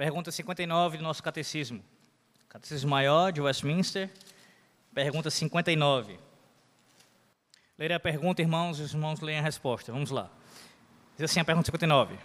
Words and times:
Pergunta 0.00 0.32
59 0.32 0.96
do 0.96 1.02
nosso 1.02 1.22
catecismo. 1.22 1.84
Catecismo 2.48 2.88
Maior 2.88 3.30
de 3.30 3.42
Westminster, 3.42 4.08
pergunta 4.94 5.28
59. 5.28 6.18
Lerei 7.78 7.94
a 7.94 8.00
pergunta, 8.00 8.40
irmãos, 8.40 8.78
e 8.78 8.82
os 8.82 8.94
irmãos 8.94 9.20
leem 9.20 9.40
a 9.40 9.42
resposta. 9.42 9.92
Vamos 9.92 10.10
lá. 10.10 10.30
Diz 11.18 11.30
assim 11.30 11.40
a 11.40 11.44
pergunta 11.44 11.66
59. 11.66 12.16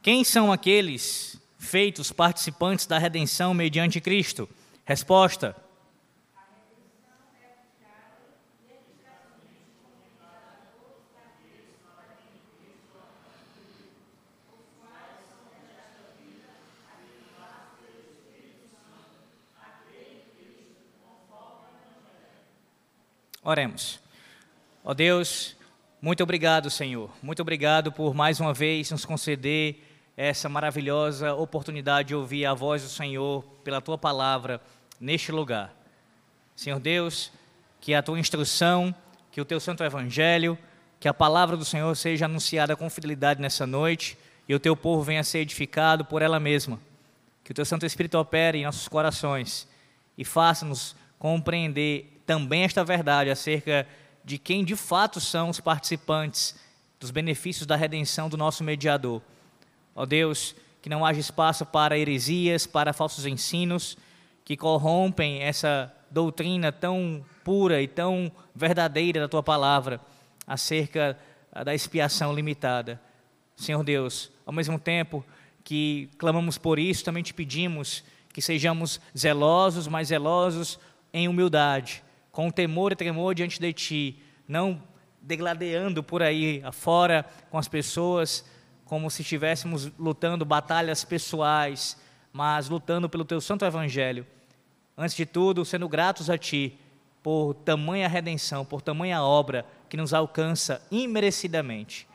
Quem 0.00 0.22
são 0.22 0.52
aqueles 0.52 1.36
feitos 1.58 2.12
participantes 2.12 2.86
da 2.86 2.96
redenção 2.96 3.52
mediante 3.52 4.00
Cristo? 4.00 4.48
Resposta: 4.84 5.56
Oremos. 23.48 23.98
Ó 24.84 24.92
Deus, 24.92 25.56
muito 26.02 26.22
obrigado, 26.22 26.68
Senhor. 26.68 27.10
Muito 27.22 27.40
obrigado 27.40 27.90
por 27.90 28.12
mais 28.12 28.38
uma 28.40 28.52
vez 28.52 28.90
nos 28.90 29.06
conceder 29.06 29.82
essa 30.14 30.50
maravilhosa 30.50 31.32
oportunidade 31.32 32.08
de 32.08 32.14
ouvir 32.14 32.44
a 32.44 32.52
voz 32.52 32.82
do 32.82 32.90
Senhor 32.90 33.42
pela 33.64 33.80
tua 33.80 33.96
palavra 33.96 34.60
neste 35.00 35.32
lugar. 35.32 35.74
Senhor 36.54 36.78
Deus, 36.78 37.32
que 37.80 37.94
a 37.94 38.02
tua 38.02 38.20
instrução, 38.20 38.94
que 39.32 39.40
o 39.40 39.46
teu 39.46 39.58
santo 39.58 39.82
evangelho, 39.82 40.58
que 41.00 41.08
a 41.08 41.14
palavra 41.14 41.56
do 41.56 41.64
Senhor 41.64 41.96
seja 41.96 42.26
anunciada 42.26 42.76
com 42.76 42.90
fidelidade 42.90 43.40
nessa 43.40 43.66
noite 43.66 44.18
e 44.46 44.54
o 44.54 44.60
teu 44.60 44.76
povo 44.76 45.02
venha 45.02 45.20
a 45.20 45.24
ser 45.24 45.38
edificado 45.38 46.04
por 46.04 46.20
ela 46.20 46.38
mesma. 46.38 46.78
Que 47.42 47.52
o 47.52 47.54
teu 47.54 47.64
Santo 47.64 47.86
Espírito 47.86 48.18
opere 48.18 48.58
em 48.58 48.66
nossos 48.66 48.88
corações 48.88 49.66
e 50.18 50.22
faça-nos 50.22 50.94
compreender 51.18 52.17
também 52.28 52.62
esta 52.62 52.84
verdade 52.84 53.30
acerca 53.30 53.86
de 54.22 54.36
quem 54.36 54.62
de 54.62 54.76
fato 54.76 55.18
são 55.18 55.48
os 55.48 55.60
participantes 55.60 56.54
dos 57.00 57.10
benefícios 57.10 57.66
da 57.66 57.74
redenção 57.74 58.28
do 58.28 58.36
nosso 58.36 58.62
mediador. 58.62 59.22
Ó 59.96 60.04
Deus, 60.04 60.54
que 60.82 60.90
não 60.90 61.06
haja 61.06 61.20
espaço 61.20 61.64
para 61.64 61.96
heresias, 61.96 62.66
para 62.66 62.92
falsos 62.92 63.24
ensinos 63.24 63.96
que 64.44 64.58
corrompem 64.58 65.42
essa 65.42 65.90
doutrina 66.10 66.70
tão 66.70 67.24
pura 67.42 67.80
e 67.80 67.88
tão 67.88 68.30
verdadeira 68.54 69.20
da 69.20 69.28
tua 69.28 69.42
palavra 69.42 69.98
acerca 70.46 71.18
da 71.64 71.74
expiação 71.74 72.34
limitada. 72.34 73.00
Senhor 73.56 73.82
Deus, 73.82 74.30
ao 74.44 74.52
mesmo 74.52 74.78
tempo 74.78 75.24
que 75.64 76.10
clamamos 76.18 76.58
por 76.58 76.78
isso, 76.78 77.04
também 77.04 77.22
te 77.22 77.32
pedimos 77.32 78.04
que 78.34 78.42
sejamos 78.42 79.00
zelosos, 79.16 79.88
mas 79.88 80.08
zelosos 80.08 80.78
em 81.10 81.26
humildade, 81.26 82.02
com 82.38 82.52
temor 82.52 82.92
e 82.92 82.94
tremor 82.94 83.34
diante 83.34 83.58
de 83.58 83.72
ti, 83.72 84.22
não 84.46 84.80
degladeando 85.20 86.04
por 86.04 86.22
aí 86.22 86.62
afora 86.64 87.26
com 87.50 87.58
as 87.58 87.66
pessoas, 87.66 88.44
como 88.84 89.10
se 89.10 89.22
estivéssemos 89.22 89.90
lutando 89.98 90.44
batalhas 90.44 91.02
pessoais, 91.02 92.00
mas 92.32 92.68
lutando 92.68 93.08
pelo 93.08 93.24
teu 93.24 93.40
santo 93.40 93.64
evangelho. 93.64 94.24
Antes 94.96 95.16
de 95.16 95.26
tudo, 95.26 95.64
sendo 95.64 95.88
gratos 95.88 96.30
a 96.30 96.38
ti 96.38 96.78
por 97.24 97.54
tamanha 97.54 98.06
redenção, 98.06 98.64
por 98.64 98.82
tamanha 98.82 99.20
obra 99.20 99.66
que 99.88 99.96
nos 99.96 100.14
alcança 100.14 100.80
imerecidamente. 100.92 102.06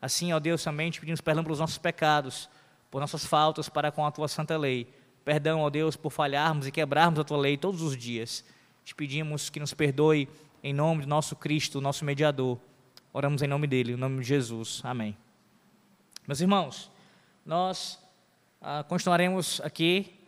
Assim, 0.00 0.32
ó 0.32 0.38
Deus, 0.40 0.62
somente 0.62 0.98
pedimos 0.98 1.20
perdão 1.20 1.44
pelos 1.44 1.58
nossos 1.58 1.76
pecados, 1.76 2.48
por 2.90 3.02
nossas 3.02 3.22
faltas 3.22 3.68
para 3.68 3.92
com 3.92 4.06
a 4.06 4.10
tua 4.10 4.28
santa 4.28 4.56
lei. 4.56 4.90
Perdão, 5.26 5.60
ó 5.60 5.68
Deus, 5.68 5.94
por 5.94 6.08
falharmos 6.08 6.66
e 6.66 6.72
quebrarmos 6.72 7.20
a 7.20 7.24
tua 7.24 7.36
lei 7.36 7.58
todos 7.58 7.82
os 7.82 7.94
dias. 7.94 8.42
Te 8.88 8.94
pedimos 8.94 9.50
que 9.50 9.60
nos 9.60 9.74
perdoe 9.74 10.26
em 10.62 10.72
nome 10.72 11.02
do 11.02 11.08
nosso 11.08 11.36
Cristo, 11.36 11.78
nosso 11.78 12.06
mediador. 12.06 12.58
Oramos 13.12 13.42
em 13.42 13.46
nome 13.46 13.66
dele, 13.66 13.92
em 13.92 13.96
nome 13.96 14.22
de 14.22 14.26
Jesus. 14.26 14.80
Amém. 14.82 15.14
Meus 16.26 16.40
irmãos, 16.40 16.90
nós 17.44 18.02
ah, 18.62 18.82
continuaremos 18.88 19.60
aqui 19.60 20.18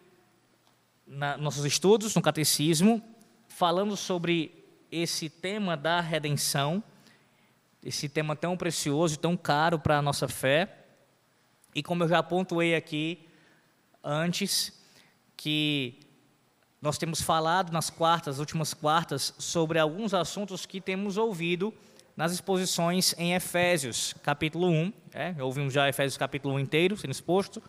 na, 1.06 1.38
nossos 1.38 1.64
estudos 1.64 2.14
no 2.14 2.20
catecismo, 2.20 3.02
falando 3.48 3.96
sobre 3.96 4.52
esse 4.92 5.30
tema 5.30 5.74
da 5.74 5.98
redenção, 6.02 6.84
esse 7.82 8.10
tema 8.10 8.36
tão 8.36 8.58
precioso 8.58 9.14
e 9.14 9.18
tão 9.18 9.38
caro 9.38 9.78
para 9.78 9.96
a 9.96 10.02
nossa 10.02 10.28
fé. 10.28 10.84
E 11.74 11.82
como 11.82 12.04
eu 12.04 12.08
já 12.08 12.22
pontuei 12.22 12.74
aqui 12.74 13.26
antes, 14.04 14.78
que 15.34 16.09
nós 16.82 16.96
temos 16.96 17.20
falado 17.20 17.70
nas 17.72 17.90
quartas, 17.90 18.38
últimas 18.38 18.72
quartas, 18.72 19.34
sobre 19.38 19.78
alguns 19.78 20.14
assuntos 20.14 20.64
que 20.64 20.80
temos 20.80 21.18
ouvido 21.18 21.74
nas 22.16 22.32
exposições 22.32 23.14
em 23.18 23.34
Efésios, 23.34 24.14
capítulo 24.22 24.66
1. 24.68 24.92
É, 25.12 25.34
ouvimos 25.42 25.74
já 25.74 25.86
Efésios 25.90 26.16
capítulo 26.16 26.54
1 26.54 26.60
inteiro 26.60 26.96
sendo 26.96 27.10
exposto. 27.10 27.62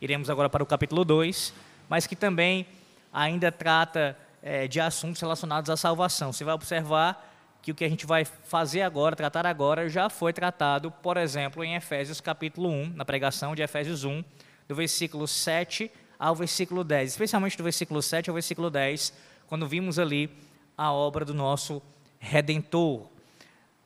Iremos 0.00 0.28
agora 0.28 0.48
para 0.48 0.64
o 0.64 0.66
capítulo 0.66 1.04
2, 1.04 1.54
mas 1.88 2.08
que 2.08 2.16
também 2.16 2.66
ainda 3.12 3.52
trata 3.52 4.16
é, 4.42 4.66
de 4.66 4.80
assuntos 4.80 5.20
relacionados 5.20 5.70
à 5.70 5.76
salvação. 5.76 6.32
Você 6.32 6.42
vai 6.42 6.54
observar 6.54 7.24
que 7.62 7.70
o 7.70 7.74
que 7.74 7.84
a 7.84 7.88
gente 7.88 8.04
vai 8.04 8.24
fazer 8.24 8.82
agora, 8.82 9.14
tratar 9.14 9.46
agora, 9.46 9.88
já 9.88 10.10
foi 10.10 10.32
tratado, 10.32 10.90
por 10.90 11.16
exemplo, 11.16 11.62
em 11.62 11.76
Efésios 11.76 12.20
capítulo 12.20 12.68
1, 12.68 12.94
na 12.96 13.04
pregação 13.04 13.54
de 13.54 13.62
Efésios 13.62 14.02
1, 14.02 14.24
do 14.66 14.74
versículo 14.74 15.28
7 15.28 15.88
ao 16.18 16.34
versículo 16.34 16.82
10, 16.82 17.10
especialmente 17.10 17.56
do 17.56 17.64
versículo 17.64 18.02
7 18.02 18.30
ao 18.30 18.34
versículo 18.34 18.70
10, 18.70 19.12
quando 19.46 19.66
vimos 19.66 19.98
ali 19.98 20.30
a 20.76 20.92
obra 20.92 21.24
do 21.24 21.34
nosso 21.34 21.82
Redentor. 22.18 23.06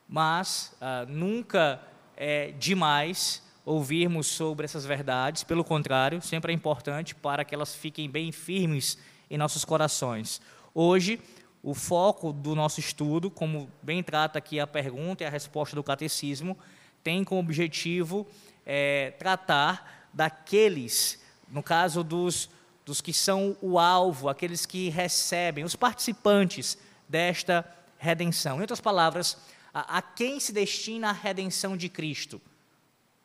Mas 0.07 0.75
ah, 0.81 1.05
nunca 1.07 1.81
é 2.17 2.51
demais 2.51 3.41
ouvirmos 3.65 4.27
sobre 4.27 4.65
essas 4.65 4.85
verdades, 4.85 5.43
pelo 5.43 5.63
contrário, 5.63 6.21
sempre 6.21 6.51
é 6.51 6.55
importante 6.55 7.13
para 7.13 7.45
que 7.45 7.53
elas 7.53 7.75
fiquem 7.75 8.09
bem 8.09 8.31
firmes 8.31 8.97
em 9.29 9.37
nossos 9.37 9.63
corações. 9.63 10.41
Hoje, 10.73 11.19
o 11.63 11.73
foco 11.73 12.33
do 12.33 12.55
nosso 12.55 12.79
estudo, 12.79 13.29
como 13.29 13.69
bem 13.81 14.01
trata 14.01 14.39
aqui 14.39 14.59
a 14.59 14.65
pergunta 14.65 15.23
e 15.23 15.27
a 15.27 15.29
resposta 15.29 15.75
do 15.75 15.83
catecismo, 15.83 16.57
tem 17.03 17.23
como 17.23 17.39
objetivo 17.39 18.27
é, 18.65 19.11
tratar 19.19 20.07
daqueles 20.13 21.20
no 21.51 21.61
caso 21.61 22.03
dos, 22.03 22.49
dos 22.85 23.01
que 23.01 23.13
são 23.13 23.57
o 23.61 23.77
alvo, 23.77 24.29
aqueles 24.29 24.65
que 24.65 24.89
recebem, 24.89 25.63
os 25.63 25.75
participantes 25.75 26.77
desta 27.07 27.65
redenção. 27.99 28.57
Em 28.57 28.61
outras 28.61 28.81
palavras, 28.81 29.37
a, 29.73 29.97
a 29.97 30.01
quem 30.01 30.39
se 30.39 30.51
destina 30.51 31.09
a 31.09 31.13
redenção 31.13 31.75
de 31.75 31.89
Cristo? 31.89 32.41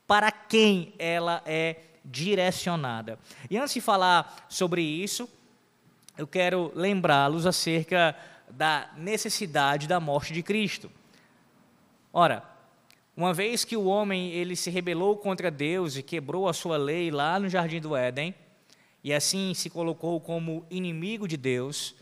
Para 0.07 0.31
quem 0.31 0.93
ela 0.99 1.43
é 1.47 1.77
direcionada? 2.05 3.19
E 3.51 3.57
antes 3.57 3.75
de 3.75 3.81
falar 3.81 4.47
sobre 4.49 4.83
isso, 4.83 5.29
eu 6.19 6.27
quero 6.27 6.73
lembrá-los 6.75 7.47
acerca 7.47 8.17
da 8.49 8.91
necessidade 8.97 9.87
da 9.87 9.99
morte 9.99 10.33
de 10.33 10.43
Cristo. 10.43 10.91
Ora, 12.13 12.43
uma 13.17 13.33
vez 13.33 13.65
que 13.65 13.77
o 13.77 13.87
homem 13.87 14.31
ele 14.31 14.55
se 14.55 14.69
rebelou 14.69 15.17
contra 15.17 15.51
Deus 15.51 15.97
e 15.97 16.03
quebrou 16.03 16.49
a 16.49 16.53
sua 16.53 16.77
lei 16.77 17.11
lá 17.11 17.41
no 17.41 17.49
jardim 17.49 17.81
do 17.81 17.97
Éden, 17.97 18.35
e 19.03 19.13
assim 19.15 19.55
se 19.55 19.71
colocou 19.71 20.21
como 20.21 20.67
inimigo 20.69 21.27
de 21.27 21.37
Deus, 21.37 21.95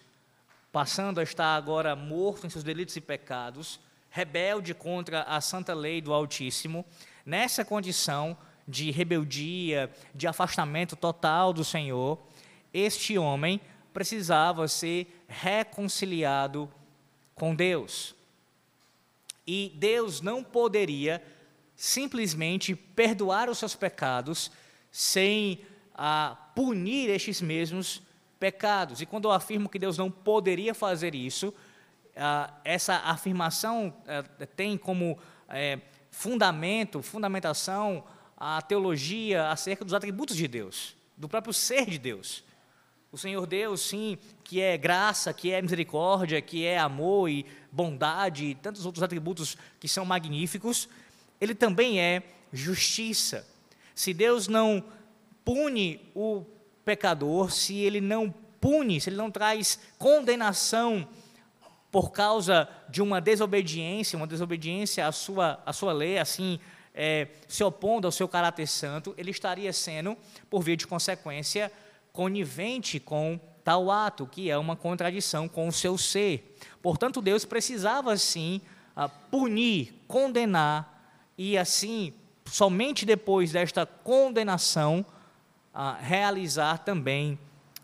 passando 0.72 1.20
a 1.20 1.22
estar 1.22 1.54
agora 1.54 1.94
morto 1.94 2.46
em 2.46 2.50
seus 2.50 2.64
delitos 2.64 2.96
e 2.96 3.00
pecados, 3.00 3.78
rebelde 4.10 4.74
contra 4.74 5.22
a 5.22 5.40
santa 5.40 5.72
lei 5.72 6.00
do 6.00 6.12
Altíssimo, 6.12 6.84
nessa 7.24 7.64
condição 7.64 8.36
de 8.66 8.90
rebeldia, 8.90 9.90
de 10.12 10.26
afastamento 10.26 10.96
total 10.96 11.52
do 11.52 11.64
Senhor, 11.64 12.18
este 12.72 13.16
homem 13.16 13.60
precisava 13.92 14.66
ser 14.66 15.24
reconciliado 15.28 16.68
com 17.36 17.54
Deus. 17.54 18.16
E 19.46 19.72
Deus 19.76 20.20
não 20.20 20.42
poderia 20.42 21.22
simplesmente 21.76 22.74
perdoar 22.74 23.50
os 23.50 23.58
seus 23.58 23.74
pecados 23.74 24.50
sem 24.90 25.60
ah, 25.94 26.36
punir 26.54 27.10
estes 27.10 27.40
mesmos 27.40 28.00
pecados. 28.38 29.00
E 29.00 29.06
quando 29.06 29.26
eu 29.26 29.32
afirmo 29.32 29.68
que 29.68 29.78
Deus 29.78 29.98
não 29.98 30.10
poderia 30.10 30.74
fazer 30.74 31.14
isso, 31.14 31.52
ah, 32.16 32.52
essa 32.64 32.96
afirmação 32.96 33.94
ah, 34.06 34.22
tem 34.56 34.78
como 34.78 35.18
é, 35.48 35.80
fundamento, 36.10 37.02
fundamentação, 37.02 38.04
a 38.36 38.60
teologia 38.62 39.48
acerca 39.50 39.84
dos 39.84 39.94
atributos 39.94 40.36
de 40.36 40.46
Deus, 40.46 40.96
do 41.16 41.28
próprio 41.28 41.52
ser 41.52 41.86
de 41.86 41.98
Deus. 41.98 42.44
O 43.14 43.16
Senhor 43.16 43.46
Deus, 43.46 43.80
sim, 43.80 44.18
que 44.42 44.60
é 44.60 44.76
graça, 44.76 45.32
que 45.32 45.52
é 45.52 45.62
misericórdia, 45.62 46.42
que 46.42 46.66
é 46.66 46.76
amor 46.76 47.30
e 47.30 47.46
bondade 47.70 48.46
e 48.46 48.54
tantos 48.56 48.84
outros 48.84 49.04
atributos 49.04 49.56
que 49.78 49.86
são 49.86 50.04
magníficos, 50.04 50.88
ele 51.40 51.54
também 51.54 52.00
é 52.00 52.24
justiça. 52.52 53.46
Se 53.94 54.12
Deus 54.12 54.48
não 54.48 54.82
pune 55.44 56.00
o 56.12 56.44
pecador, 56.84 57.52
se 57.52 57.78
ele 57.78 58.00
não 58.00 58.34
pune, 58.60 59.00
se 59.00 59.10
ele 59.10 59.16
não 59.16 59.30
traz 59.30 59.78
condenação 59.96 61.06
por 61.92 62.10
causa 62.10 62.68
de 62.88 63.00
uma 63.00 63.20
desobediência, 63.20 64.16
uma 64.16 64.26
desobediência 64.26 65.06
à 65.06 65.12
sua, 65.12 65.62
à 65.64 65.72
sua 65.72 65.92
lei, 65.92 66.18
assim, 66.18 66.58
é, 66.92 67.28
se 67.46 67.62
opondo 67.62 68.08
ao 68.08 68.12
seu 68.12 68.26
caráter 68.26 68.66
santo, 68.66 69.14
ele 69.16 69.30
estaria 69.30 69.72
sendo, 69.72 70.18
por 70.50 70.64
via 70.64 70.76
de 70.76 70.84
consequência, 70.84 71.70
conivente 72.14 73.00
com 73.00 73.40
tal 73.64 73.90
ato, 73.90 74.24
que 74.24 74.48
é 74.48 74.56
uma 74.56 74.76
contradição 74.76 75.48
com 75.48 75.66
o 75.66 75.72
seu 75.72 75.98
ser. 75.98 76.56
Portanto, 76.80 77.20
Deus 77.20 77.44
precisava, 77.44 78.16
sim, 78.16 78.60
punir, 79.32 79.92
condenar, 80.06 81.10
e 81.36 81.58
assim, 81.58 82.14
somente 82.44 83.04
depois 83.04 83.50
desta 83.50 83.84
condenação, 83.84 85.04
realizar 85.98 86.78
também 86.78 87.36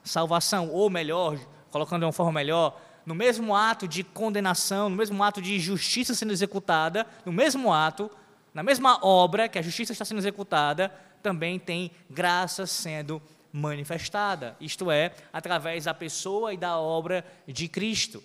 salvação. 0.04 0.70
Ou 0.70 0.88
melhor, 0.88 1.36
colocando 1.72 2.02
de 2.02 2.06
uma 2.06 2.12
forma 2.12 2.32
melhor, 2.32 2.80
no 3.04 3.16
mesmo 3.16 3.56
ato 3.56 3.88
de 3.88 4.04
condenação, 4.04 4.88
no 4.88 4.94
mesmo 4.96 5.20
ato 5.24 5.42
de 5.42 5.58
justiça 5.58 6.14
sendo 6.14 6.32
executada, 6.32 7.04
no 7.26 7.32
mesmo 7.32 7.72
ato, 7.72 8.08
na 8.54 8.62
mesma 8.62 9.04
obra 9.04 9.48
que 9.48 9.58
a 9.58 9.62
justiça 9.62 9.90
está 9.92 10.04
sendo 10.04 10.18
executada, 10.18 10.94
também 11.20 11.58
tem 11.58 11.90
graça 12.08 12.64
sendo 12.64 13.20
manifestada, 13.52 14.56
isto 14.60 14.90
é, 14.90 15.12
através 15.32 15.84
da 15.84 15.94
pessoa 15.94 16.54
e 16.54 16.56
da 16.56 16.78
obra 16.78 17.24
de 17.46 17.68
Cristo. 17.68 18.22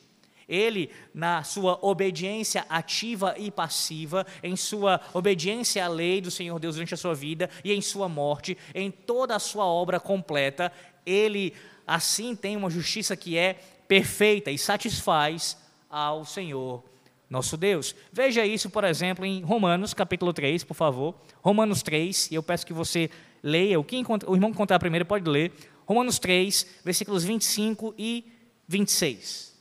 Ele, 0.47 0.91
na 1.13 1.43
sua 1.43 1.79
obediência 1.81 2.65
ativa 2.69 3.35
e 3.37 3.49
passiva, 3.49 4.25
em 4.43 4.55
sua 4.55 5.01
obediência 5.13 5.83
à 5.83 5.87
lei 5.87 6.21
do 6.21 6.29
Senhor 6.29 6.59
Deus 6.59 6.75
durante 6.75 6.93
a 6.93 6.97
sua 6.97 7.15
vida 7.15 7.49
e 7.63 7.73
em 7.73 7.81
sua 7.81 8.07
morte, 8.07 8.57
em 8.73 8.91
toda 8.91 9.35
a 9.35 9.39
sua 9.39 9.65
obra 9.65 9.99
completa, 9.99 10.71
ele 11.05 11.53
assim 11.87 12.35
tem 12.35 12.55
uma 12.55 12.69
justiça 12.69 13.15
que 13.15 13.37
é 13.37 13.55
perfeita 13.87 14.51
e 14.51 14.57
satisfaz 14.57 15.57
ao 15.89 16.25
Senhor 16.25 16.83
nosso 17.29 17.57
Deus. 17.57 17.95
Veja 18.11 18.45
isso, 18.45 18.69
por 18.69 18.83
exemplo, 18.83 19.25
em 19.25 19.41
Romanos, 19.41 19.93
capítulo 19.93 20.31
3, 20.31 20.63
por 20.63 20.75
favor. 20.75 21.15
Romanos 21.41 21.81
3, 21.81 22.31
e 22.31 22.35
eu 22.35 22.43
peço 22.43 22.65
que 22.65 22.73
você 22.73 23.09
leia, 23.45 23.79
o 23.79 23.83
que 23.83 24.03
o 24.27 24.35
irmão 24.35 24.49
encontrar 24.49 24.79
primeiro 24.79 25.05
pode 25.05 25.29
ler. 25.29 25.53
Romanos 25.85 26.17
3, 26.17 26.65
versículos 26.83 27.23
25 27.23 27.93
e 27.95 28.25
26. 28.67 29.54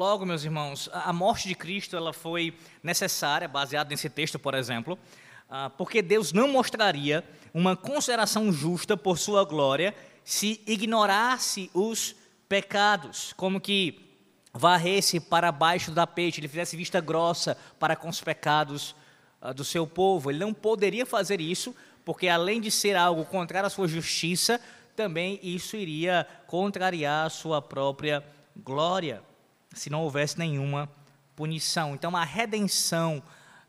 Logo, 0.00 0.24
meus 0.24 0.44
irmãos, 0.44 0.88
a 0.94 1.12
morte 1.12 1.46
de 1.46 1.54
Cristo 1.54 1.94
ela 1.94 2.10
foi 2.10 2.56
necessária, 2.82 3.46
baseada 3.46 3.90
nesse 3.90 4.08
texto, 4.08 4.38
por 4.38 4.54
exemplo, 4.54 4.98
ah, 5.46 5.68
porque 5.68 6.00
Deus 6.00 6.32
não 6.32 6.48
mostraria 6.48 7.22
uma 7.52 7.76
consideração 7.76 8.50
justa 8.50 8.96
por 8.96 9.18
sua 9.18 9.44
glória 9.44 9.94
se 10.24 10.62
ignorasse 10.66 11.70
os 11.74 12.16
pecados, 12.48 13.34
como 13.34 13.60
que 13.60 14.16
varresse 14.54 15.20
para 15.20 15.52
baixo 15.52 15.90
da 15.90 16.06
peixe, 16.06 16.40
ele 16.40 16.48
fizesse 16.48 16.78
vista 16.78 16.98
grossa 16.98 17.54
para 17.78 17.94
com 17.94 18.08
os 18.08 18.22
pecados 18.22 18.96
ah, 19.38 19.52
do 19.52 19.66
seu 19.66 19.86
povo. 19.86 20.30
Ele 20.30 20.38
não 20.38 20.54
poderia 20.54 21.04
fazer 21.04 21.42
isso, 21.42 21.76
porque 22.06 22.26
além 22.26 22.58
de 22.58 22.70
ser 22.70 22.96
algo 22.96 23.26
contrário 23.26 23.66
à 23.66 23.70
sua 23.70 23.86
justiça, 23.86 24.58
também 24.96 25.38
isso 25.42 25.76
iria 25.76 26.26
contrariar 26.46 27.26
a 27.26 27.28
sua 27.28 27.60
própria 27.60 28.24
glória 28.56 29.28
se 29.74 29.90
não 29.90 30.02
houvesse 30.02 30.38
nenhuma 30.38 30.90
punição. 31.36 31.94
Então, 31.94 32.16
a 32.16 32.24
redenção, 32.24 33.22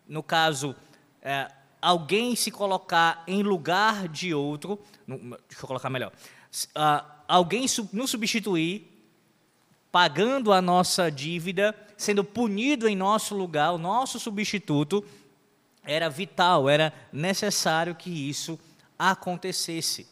no 0.08 0.22
caso, 0.22 0.76
é, 1.22 1.48
alguém 1.82 2.36
se 2.36 2.52
colocar 2.52 3.24
em 3.26 3.42
lugar 3.42 4.08
de 4.08 4.34
outro, 4.34 4.80
deixa 5.08 5.64
eu 5.64 5.68
colocar 5.68 5.90
melhor, 5.90 6.12
uh, 6.76 7.06
alguém 7.28 7.66
nos 7.94 8.12
substituir, 8.12 8.88
pagando 9.92 10.54
a 10.54 10.62
nossa 10.62 11.12
dívida, 11.12 11.76
sendo 11.98 12.24
punido 12.24 12.88
em 12.88 12.96
nosso 12.96 13.36
lugar, 13.36 13.72
o 13.72 13.78
nosso 13.78 14.20
substituto, 14.20 15.04
era 15.84 16.10
vital, 16.10 16.70
era 16.70 16.94
necessário 17.12 17.96
que 17.96 18.10
isso 18.10 18.60
acontecesse. 18.98 20.08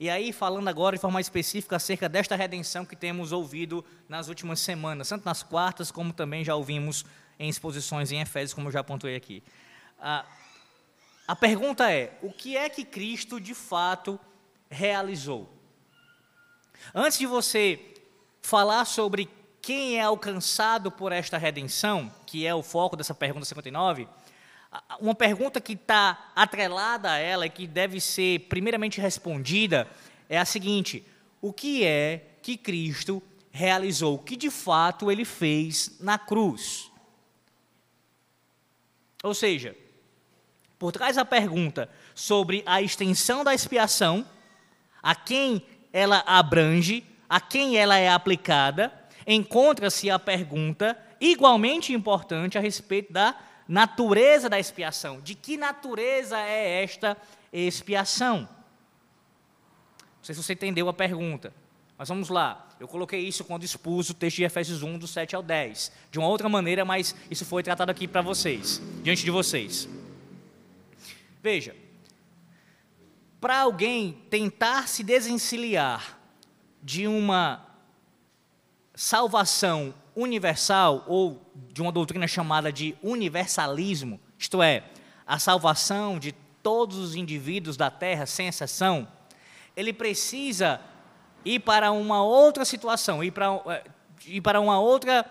E 0.00 0.08
aí, 0.08 0.32
falando 0.32 0.66
agora 0.66 0.96
de 0.96 1.00
forma 1.02 1.20
específica 1.20 1.76
acerca 1.76 2.08
desta 2.08 2.34
redenção 2.34 2.86
que 2.86 2.96
temos 2.96 3.32
ouvido 3.32 3.84
nas 4.08 4.28
últimas 4.28 4.58
semanas, 4.60 5.10
tanto 5.10 5.26
nas 5.26 5.42
quartas 5.42 5.90
como 5.90 6.10
também 6.10 6.42
já 6.42 6.54
ouvimos 6.54 7.04
em 7.38 7.50
exposições 7.50 8.10
em 8.10 8.18
Efésios, 8.18 8.54
como 8.54 8.68
eu 8.68 8.72
já 8.72 8.80
apontei 8.80 9.14
aqui. 9.14 9.42
A, 10.00 10.24
a 11.28 11.36
pergunta 11.36 11.92
é: 11.92 12.18
o 12.22 12.32
que 12.32 12.56
é 12.56 12.70
que 12.70 12.82
Cristo 12.82 13.38
de 13.38 13.54
fato 13.54 14.18
realizou? 14.70 15.52
Antes 16.94 17.18
de 17.18 17.26
você 17.26 17.78
falar 18.40 18.86
sobre 18.86 19.28
quem 19.60 19.98
é 19.98 20.00
alcançado 20.00 20.90
por 20.90 21.12
esta 21.12 21.36
redenção, 21.36 22.10
que 22.24 22.46
é 22.46 22.54
o 22.54 22.62
foco 22.62 22.96
dessa 22.96 23.14
pergunta 23.14 23.44
59, 23.44 24.08
uma 25.00 25.14
pergunta 25.14 25.60
que 25.60 25.72
está 25.72 26.30
atrelada 26.34 27.10
a 27.10 27.18
ela 27.18 27.46
e 27.46 27.50
que 27.50 27.66
deve 27.66 28.00
ser 28.00 28.40
primeiramente 28.40 29.00
respondida 29.00 29.88
é 30.28 30.38
a 30.38 30.44
seguinte: 30.44 31.04
o 31.40 31.52
que 31.52 31.84
é 31.84 32.36
que 32.42 32.56
Cristo 32.56 33.22
realizou? 33.50 34.14
O 34.14 34.18
que 34.18 34.36
de 34.36 34.50
fato 34.50 35.10
ele 35.10 35.24
fez 35.24 35.98
na 36.00 36.18
cruz? 36.18 36.90
Ou 39.22 39.34
seja, 39.34 39.76
por 40.78 40.92
trás 40.92 41.16
da 41.16 41.24
pergunta 41.24 41.90
sobre 42.14 42.62
a 42.64 42.80
extensão 42.80 43.42
da 43.44 43.54
expiação, 43.54 44.24
a 45.02 45.14
quem 45.14 45.62
ela 45.92 46.22
abrange, 46.26 47.04
a 47.28 47.40
quem 47.40 47.76
ela 47.76 47.98
é 47.98 48.08
aplicada, 48.08 48.92
encontra-se 49.26 50.08
a 50.08 50.18
pergunta 50.18 50.96
igualmente 51.20 51.92
importante 51.92 52.56
a 52.56 52.60
respeito 52.60 53.12
da 53.12 53.36
natureza 53.70 54.48
da 54.48 54.58
expiação. 54.58 55.20
De 55.20 55.36
que 55.36 55.56
natureza 55.56 56.36
é 56.40 56.82
esta 56.82 57.16
expiação? 57.52 58.48
Não 60.18 60.24
sei 60.24 60.34
se 60.34 60.42
você 60.42 60.54
entendeu 60.54 60.88
a 60.88 60.92
pergunta, 60.92 61.54
mas 61.96 62.08
vamos 62.08 62.28
lá. 62.28 62.68
Eu 62.80 62.88
coloquei 62.88 63.20
isso 63.20 63.44
quando 63.44 63.62
expus 63.62 64.10
o 64.10 64.14
texto 64.14 64.38
de 64.38 64.44
Efésios 64.44 64.82
1, 64.82 64.98
do 64.98 65.06
7 65.06 65.36
ao 65.36 65.42
10. 65.42 65.92
De 66.10 66.18
uma 66.18 66.26
outra 66.26 66.48
maneira, 66.48 66.84
mas 66.84 67.14
isso 67.30 67.44
foi 67.44 67.62
tratado 67.62 67.92
aqui 67.92 68.08
para 68.08 68.20
vocês, 68.20 68.82
diante 69.04 69.24
de 69.24 69.30
vocês. 69.30 69.88
Veja, 71.40 71.76
para 73.40 73.60
alguém 73.60 74.20
tentar 74.28 74.88
se 74.88 75.04
desencilhar 75.04 76.18
de 76.82 77.06
uma 77.06 77.69
salvação 78.94 79.94
universal 80.14 81.04
ou 81.06 81.40
de 81.54 81.80
uma 81.80 81.92
doutrina 81.92 82.26
chamada 82.26 82.72
de 82.72 82.96
universalismo, 83.02 84.20
isto 84.38 84.62
é, 84.62 84.84
a 85.26 85.38
salvação 85.38 86.18
de 86.18 86.32
todos 86.62 86.98
os 86.98 87.14
indivíduos 87.14 87.76
da 87.76 87.90
terra, 87.90 88.26
sem 88.26 88.48
exceção, 88.48 89.06
ele 89.76 89.92
precisa 89.92 90.80
ir 91.44 91.60
para 91.60 91.90
uma 91.92 92.22
outra 92.22 92.64
situação, 92.64 93.22
ir 93.22 93.30
para, 93.30 93.46
eh, 93.66 93.84
ir 94.26 94.40
para 94.40 94.60
uma 94.60 94.78
outra. 94.80 95.24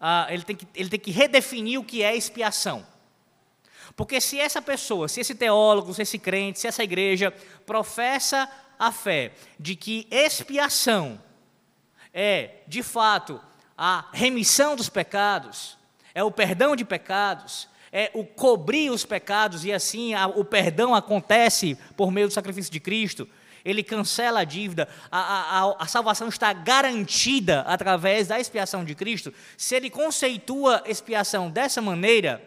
Uh, 0.00 0.32
ele, 0.32 0.42
tem 0.42 0.56
que, 0.56 0.66
ele 0.74 0.88
tem 0.88 0.98
que 0.98 1.10
redefinir 1.12 1.78
o 1.78 1.84
que 1.84 2.02
é 2.02 2.16
expiação. 2.16 2.84
Porque 3.94 4.20
se 4.20 4.40
essa 4.40 4.60
pessoa, 4.60 5.06
se 5.06 5.20
esse 5.20 5.34
teólogo, 5.34 5.94
se 5.94 6.02
esse 6.02 6.18
crente, 6.18 6.58
se 6.58 6.66
essa 6.66 6.82
igreja 6.82 7.32
professa 7.64 8.50
a 8.78 8.90
fé 8.90 9.32
de 9.60 9.76
que 9.76 10.08
expiação 10.10 11.20
é, 12.12 12.62
de 12.66 12.82
fato, 12.82 13.40
a 13.76 14.06
remissão 14.12 14.76
dos 14.76 14.88
pecados, 14.88 15.76
é 16.14 16.22
o 16.22 16.30
perdão 16.30 16.76
de 16.76 16.84
pecados, 16.84 17.68
é 17.90 18.10
o 18.14 18.24
cobrir 18.24 18.90
os 18.90 19.04
pecados 19.04 19.64
e 19.64 19.72
assim 19.72 20.14
a, 20.14 20.26
o 20.26 20.44
perdão 20.44 20.94
acontece 20.94 21.76
por 21.96 22.10
meio 22.10 22.28
do 22.28 22.32
sacrifício 22.32 22.72
de 22.72 22.80
Cristo. 22.80 23.28
Ele 23.64 23.82
cancela 23.82 24.40
a 24.40 24.44
dívida, 24.44 24.88
a, 25.10 25.60
a, 25.60 25.76
a 25.84 25.86
salvação 25.86 26.28
está 26.28 26.52
garantida 26.52 27.60
através 27.60 28.28
da 28.28 28.40
expiação 28.40 28.84
de 28.84 28.94
Cristo. 28.94 29.32
Se 29.56 29.76
ele 29.76 29.88
conceitua 29.88 30.82
expiação 30.86 31.50
dessa 31.50 31.80
maneira, 31.80 32.42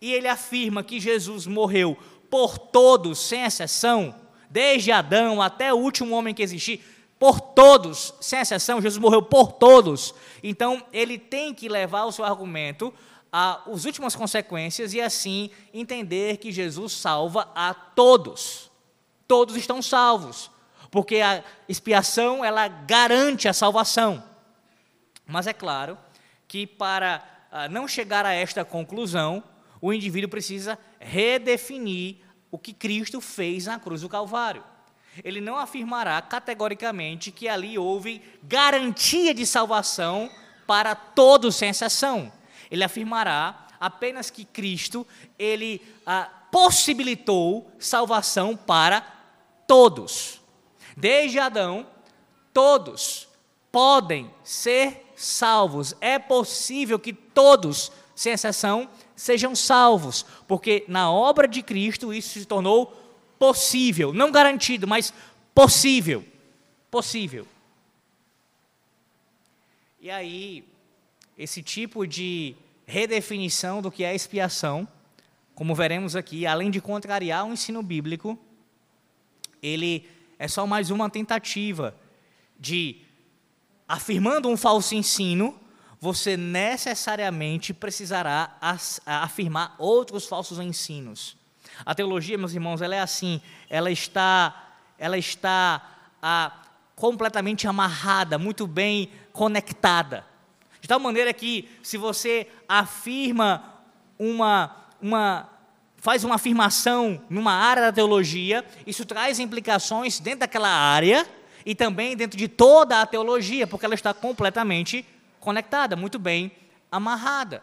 e 0.00 0.12
ele 0.12 0.26
afirma 0.26 0.82
que 0.82 0.98
Jesus 0.98 1.46
morreu 1.46 1.96
por 2.28 2.58
todos, 2.58 3.18
sem 3.18 3.42
exceção, 3.42 4.14
desde 4.48 4.90
Adão 4.90 5.42
até 5.42 5.72
o 5.72 5.76
último 5.76 6.14
homem 6.14 6.34
que 6.34 6.42
existir, 6.42 6.82
por 7.20 7.38
todos, 7.38 8.14
sem 8.18 8.40
exceção, 8.40 8.80
Jesus 8.80 8.98
morreu 8.98 9.20
por 9.20 9.52
todos. 9.52 10.14
Então, 10.42 10.82
ele 10.90 11.18
tem 11.18 11.52
que 11.52 11.68
levar 11.68 12.06
o 12.06 12.12
seu 12.12 12.24
argumento 12.24 12.94
às 13.30 13.84
últimas 13.84 14.16
consequências 14.16 14.94
e 14.94 15.02
assim 15.02 15.50
entender 15.74 16.38
que 16.38 16.50
Jesus 16.50 16.94
salva 16.94 17.52
a 17.54 17.74
todos. 17.74 18.70
Todos 19.28 19.54
estão 19.54 19.82
salvos, 19.82 20.50
porque 20.90 21.20
a 21.20 21.44
expiação 21.68 22.42
ela 22.42 22.66
garante 22.68 23.46
a 23.46 23.52
salvação. 23.52 24.24
Mas 25.26 25.46
é 25.46 25.52
claro 25.52 25.98
que 26.48 26.66
para 26.66 27.22
ah, 27.52 27.68
não 27.68 27.86
chegar 27.86 28.24
a 28.24 28.32
esta 28.32 28.64
conclusão, 28.64 29.44
o 29.78 29.92
indivíduo 29.92 30.30
precisa 30.30 30.78
redefinir 30.98 32.16
o 32.50 32.58
que 32.58 32.72
Cristo 32.72 33.20
fez 33.20 33.66
na 33.66 33.78
cruz 33.78 34.00
do 34.00 34.08
Calvário. 34.08 34.64
Ele 35.24 35.40
não 35.40 35.56
afirmará 35.56 36.20
categoricamente 36.22 37.30
que 37.30 37.48
ali 37.48 37.78
houve 37.78 38.22
garantia 38.42 39.34
de 39.34 39.44
salvação 39.44 40.30
para 40.66 40.94
todos 40.94 41.56
sem 41.56 41.70
exceção. 41.70 42.32
Ele 42.70 42.84
afirmará 42.84 43.66
apenas 43.80 44.30
que 44.30 44.44
Cristo 44.44 45.06
ele 45.38 45.82
ah, 46.06 46.30
possibilitou 46.50 47.70
salvação 47.78 48.56
para 48.56 49.00
todos. 49.66 50.40
Desde 50.96 51.38
Adão, 51.38 51.86
todos 52.52 53.28
podem 53.72 54.30
ser 54.44 55.12
salvos. 55.16 55.94
É 56.00 56.18
possível 56.18 56.98
que 56.98 57.12
todos, 57.12 57.90
sem 58.14 58.32
exceção, 58.32 58.88
sejam 59.16 59.54
salvos, 59.54 60.24
porque 60.46 60.84
na 60.88 61.10
obra 61.10 61.46
de 61.46 61.62
Cristo 61.62 62.12
isso 62.12 62.38
se 62.38 62.44
tornou 62.44 62.99
possível, 63.40 64.12
não 64.12 64.30
garantido, 64.30 64.86
mas 64.86 65.14
possível. 65.54 66.22
Possível. 66.90 67.48
E 69.98 70.10
aí, 70.10 70.62
esse 71.38 71.62
tipo 71.62 72.06
de 72.06 72.54
redefinição 72.86 73.80
do 73.80 73.90
que 73.90 74.04
é 74.04 74.14
expiação, 74.14 74.86
como 75.54 75.74
veremos 75.74 76.14
aqui, 76.14 76.46
além 76.46 76.70
de 76.70 76.82
contrariar 76.82 77.46
o 77.46 77.52
ensino 77.54 77.82
bíblico, 77.82 78.38
ele 79.62 80.06
é 80.38 80.46
só 80.46 80.66
mais 80.66 80.90
uma 80.90 81.08
tentativa 81.08 81.96
de, 82.58 82.98
afirmando 83.88 84.50
um 84.50 84.56
falso 84.56 84.94
ensino, 84.94 85.58
você 85.98 86.36
necessariamente 86.36 87.72
precisará 87.72 88.58
afirmar 89.06 89.76
outros 89.78 90.26
falsos 90.26 90.58
ensinos. 90.58 91.39
A 91.84 91.94
teologia, 91.94 92.36
meus 92.38 92.52
irmãos, 92.52 92.82
ela 92.82 92.94
é 92.94 93.00
assim, 93.00 93.40
ela 93.68 93.90
está, 93.90 94.72
ela 94.98 95.16
está 95.16 95.82
ah, 96.22 96.52
completamente 96.94 97.66
amarrada, 97.66 98.38
muito 98.38 98.66
bem 98.66 99.10
conectada. 99.32 100.24
De 100.80 100.88
tal 100.88 100.98
maneira 100.98 101.32
que, 101.32 101.68
se 101.82 101.96
você 101.96 102.48
afirma 102.68 103.64
uma, 104.18 104.76
uma 105.00 105.48
faz 105.96 106.24
uma 106.24 106.36
afirmação 106.36 107.20
numa 107.28 107.52
área 107.52 107.82
da 107.82 107.92
teologia, 107.92 108.64
isso 108.86 109.04
traz 109.04 109.38
implicações 109.38 110.18
dentro 110.18 110.40
daquela 110.40 110.68
área 110.68 111.26
e 111.64 111.74
também 111.74 112.16
dentro 112.16 112.38
de 112.38 112.48
toda 112.48 113.00
a 113.00 113.06
teologia, 113.06 113.66
porque 113.66 113.84
ela 113.84 113.94
está 113.94 114.14
completamente 114.14 115.04
conectada, 115.38 115.96
muito 115.96 116.18
bem 116.18 116.50
amarrada. 116.90 117.62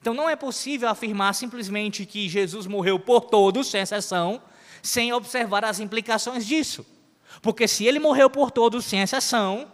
Então 0.00 0.14
não 0.14 0.28
é 0.28 0.36
possível 0.36 0.88
afirmar 0.88 1.34
simplesmente 1.34 2.06
que 2.06 2.28
Jesus 2.28 2.66
morreu 2.66 2.98
por 2.98 3.22
todos, 3.22 3.68
sem 3.68 3.80
exceção, 3.80 4.40
sem 4.82 5.12
observar 5.12 5.64
as 5.64 5.80
implicações 5.80 6.46
disso. 6.46 6.86
Porque 7.42 7.68
se 7.68 7.84
ele 7.84 7.98
morreu 7.98 8.30
por 8.30 8.50
todos, 8.50 8.84
sem 8.84 9.00
exceção, 9.00 9.70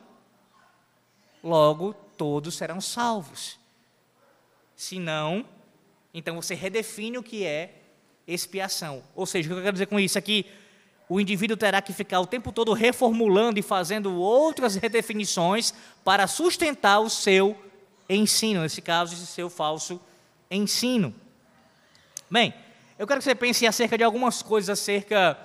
logo 1.42 1.94
todos 2.16 2.54
serão 2.54 2.80
salvos. 2.80 3.58
Se 4.74 4.98
não, 4.98 5.44
então 6.12 6.36
você 6.36 6.54
redefine 6.54 7.18
o 7.18 7.22
que 7.22 7.44
é 7.44 7.82
expiação. 8.26 9.02
Ou 9.14 9.26
seja, 9.26 9.48
o 9.48 9.52
que 9.52 9.58
eu 9.58 9.62
quero 9.62 9.74
dizer 9.74 9.86
com 9.86 10.00
isso 10.00 10.18
é 10.18 10.20
que 10.20 10.46
o 11.08 11.20
indivíduo 11.20 11.56
terá 11.56 11.82
que 11.82 11.92
ficar 11.92 12.20
o 12.20 12.26
tempo 12.26 12.50
todo 12.50 12.72
reformulando 12.72 13.58
e 13.58 13.62
fazendo 13.62 14.14
outras 14.14 14.74
redefinições 14.74 15.74
para 16.02 16.26
sustentar 16.26 17.00
o 17.00 17.10
seu 17.10 17.56
ensino, 18.08 18.62
nesse 18.62 18.80
caso, 18.80 19.14
esse 19.14 19.26
seu 19.26 19.50
falso 19.50 19.94
ensino. 19.94 20.13
Bem, 22.30 22.54
eu 22.98 23.06
quero 23.06 23.18
que 23.18 23.24
você 23.24 23.34
pense 23.34 23.66
acerca 23.66 23.98
de 23.98 24.04
algumas 24.04 24.42
coisas 24.42 24.78
acerca 24.78 25.36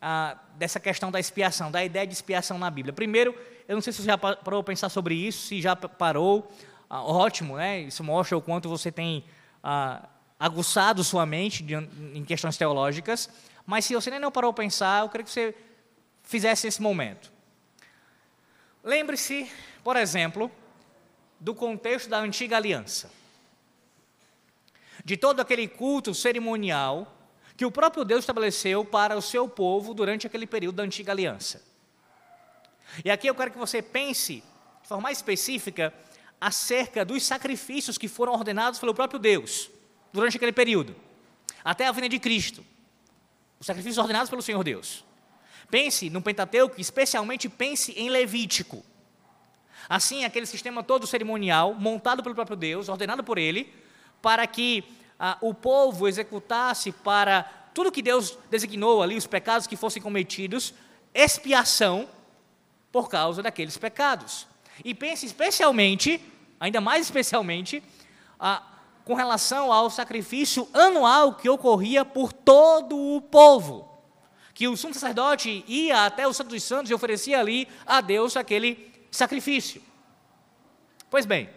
ah, 0.00 0.36
dessa 0.56 0.78
questão 0.78 1.10
da 1.10 1.18
expiação, 1.18 1.70
da 1.70 1.84
ideia 1.84 2.06
de 2.06 2.12
expiação 2.12 2.58
na 2.58 2.70
Bíblia. 2.70 2.92
Primeiro, 2.92 3.34
eu 3.66 3.74
não 3.74 3.82
sei 3.82 3.92
se 3.92 4.02
você 4.02 4.06
já 4.06 4.18
parou 4.18 4.60
a 4.60 4.64
pensar 4.64 4.88
sobre 4.88 5.14
isso, 5.14 5.46
se 5.46 5.60
já 5.60 5.74
parou, 5.74 6.50
ah, 6.88 7.02
ótimo, 7.02 7.56
né? 7.56 7.80
Isso 7.80 8.04
mostra 8.04 8.36
o 8.36 8.40
quanto 8.42 8.68
você 8.68 8.92
tem 8.92 9.24
ah, 9.62 10.08
aguçado 10.38 11.02
sua 11.04 11.24
mente 11.24 11.62
de, 11.62 11.74
em 11.74 12.24
questões 12.24 12.56
teológicas. 12.56 13.30
Mas 13.64 13.84
se 13.84 13.94
você 13.94 14.10
nem 14.10 14.20
não 14.20 14.30
parou 14.30 14.50
a 14.50 14.54
pensar, 14.54 15.02
eu 15.02 15.08
queria 15.08 15.24
que 15.24 15.30
você 15.30 15.54
fizesse 16.22 16.66
esse 16.66 16.82
momento. 16.82 17.32
Lembre-se, 18.82 19.50
por 19.84 19.96
exemplo, 19.96 20.50
do 21.38 21.54
contexto 21.54 22.08
da 22.08 22.18
antiga 22.18 22.56
aliança. 22.56 23.19
De 25.04 25.16
todo 25.16 25.40
aquele 25.40 25.66
culto 25.68 26.14
cerimonial 26.14 27.16
que 27.56 27.64
o 27.64 27.70
próprio 27.70 28.04
Deus 28.04 28.20
estabeleceu 28.20 28.84
para 28.84 29.16
o 29.16 29.22
seu 29.22 29.48
povo 29.48 29.92
durante 29.92 30.26
aquele 30.26 30.46
período 30.46 30.76
da 30.76 30.82
antiga 30.82 31.12
aliança. 31.12 31.62
E 33.04 33.10
aqui 33.10 33.26
eu 33.26 33.34
quero 33.34 33.50
que 33.50 33.58
você 33.58 33.82
pense, 33.82 34.42
de 34.82 34.88
forma 34.88 35.02
mais 35.02 35.18
específica, 35.18 35.92
acerca 36.40 37.04
dos 37.04 37.22
sacrifícios 37.22 37.98
que 37.98 38.08
foram 38.08 38.32
ordenados 38.32 38.80
pelo 38.80 38.94
próprio 38.94 39.18
Deus 39.18 39.70
durante 40.12 40.36
aquele 40.36 40.52
período, 40.52 40.96
até 41.62 41.86
a 41.86 41.92
vinda 41.92 42.08
de 42.08 42.18
Cristo 42.18 42.64
os 43.60 43.66
sacrifícios 43.66 43.98
ordenados 43.98 44.30
pelo 44.30 44.40
Senhor 44.40 44.64
Deus. 44.64 45.04
Pense 45.70 46.08
no 46.08 46.22
Pentateuco, 46.22 46.80
especialmente 46.80 47.48
pense 47.48 47.92
em 47.92 48.08
Levítico. 48.08 48.82
Assim, 49.86 50.24
aquele 50.24 50.46
sistema 50.46 50.82
todo 50.82 51.06
cerimonial, 51.06 51.74
montado 51.74 52.22
pelo 52.22 52.34
próprio 52.34 52.56
Deus, 52.56 52.88
ordenado 52.88 53.22
por 53.22 53.36
Ele, 53.36 53.72
para 54.20 54.46
que 54.46 54.84
ah, 55.18 55.36
o 55.40 55.52
povo 55.52 56.08
executasse 56.08 56.92
para 56.92 57.42
tudo 57.74 57.92
que 57.92 58.02
Deus 58.02 58.36
designou 58.50 59.02
ali, 59.02 59.16
os 59.16 59.26
pecados 59.26 59.66
que 59.66 59.76
fossem 59.76 60.02
cometidos, 60.02 60.74
expiação 61.14 62.08
por 62.90 63.08
causa 63.08 63.42
daqueles 63.42 63.76
pecados. 63.76 64.46
E 64.84 64.94
pense 64.94 65.26
especialmente, 65.26 66.20
ainda 66.58 66.80
mais 66.80 67.06
especialmente, 67.06 67.82
ah, 68.38 68.62
com 69.04 69.14
relação 69.14 69.72
ao 69.72 69.90
sacrifício 69.90 70.68
anual 70.72 71.34
que 71.34 71.48
ocorria 71.48 72.04
por 72.04 72.32
todo 72.32 72.96
o 72.96 73.20
povo. 73.20 73.88
Que 74.54 74.68
o 74.68 74.76
sumo 74.76 74.92
sacerdote 74.92 75.64
ia 75.66 76.06
até 76.06 76.26
o 76.26 76.32
Santo 76.32 76.50
dos 76.50 76.62
Santos 76.62 76.90
e 76.90 76.94
oferecia 76.94 77.40
ali 77.40 77.66
a 77.86 78.00
Deus 78.00 78.36
aquele 78.36 78.90
sacrifício. 79.10 79.82
Pois 81.08 81.26
bem, 81.26 81.48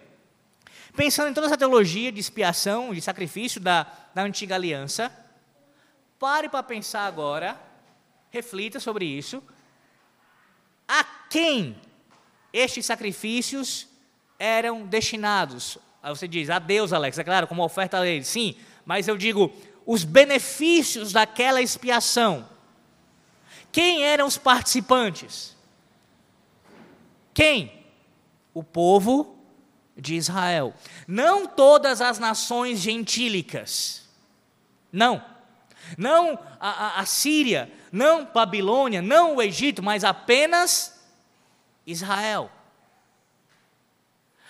pensando 0.95 1.29
em 1.29 1.33
toda 1.33 1.47
essa 1.47 1.57
teologia 1.57 2.11
de 2.11 2.19
expiação, 2.19 2.93
de 2.93 3.01
sacrifício 3.01 3.59
da, 3.59 3.87
da 4.13 4.21
antiga 4.23 4.55
aliança, 4.55 5.11
pare 6.19 6.47
para 6.47 6.63
pensar 6.63 7.05
agora, 7.05 7.59
reflita 8.29 8.79
sobre 8.79 9.05
isso. 9.05 9.43
A 10.87 11.03
quem 11.29 11.75
estes 12.51 12.85
sacrifícios 12.85 13.87
eram 14.37 14.85
destinados? 14.85 15.77
Aí 16.01 16.09
você 16.15 16.27
diz, 16.27 16.49
a 16.49 16.59
Deus, 16.59 16.93
Alex, 16.93 17.17
é 17.17 17.23
claro, 17.23 17.47
como 17.47 17.63
oferta 17.63 17.97
a 17.97 18.01
dele. 18.01 18.23
Sim, 18.23 18.55
mas 18.85 19.07
eu 19.07 19.17
digo, 19.17 19.51
os 19.85 20.03
benefícios 20.03 21.11
daquela 21.11 21.61
expiação. 21.61 22.47
Quem 23.71 24.03
eram 24.03 24.27
os 24.27 24.37
participantes? 24.37 25.55
Quem? 27.33 27.83
O 28.53 28.63
povo 28.63 29.42
de 29.95 30.15
Israel. 30.15 30.73
Não 31.07 31.45
todas 31.45 32.01
as 32.01 32.19
nações 32.19 32.79
gentílicas. 32.79 34.03
Não. 34.91 35.23
Não 35.97 36.39
a, 36.59 36.69
a, 36.69 36.99
a 37.01 37.05
Síria, 37.05 37.71
não 37.91 38.25
Babilônia, 38.25 39.01
não 39.01 39.35
o 39.35 39.41
Egito, 39.41 39.83
mas 39.83 40.03
apenas 40.03 41.03
Israel. 41.85 42.49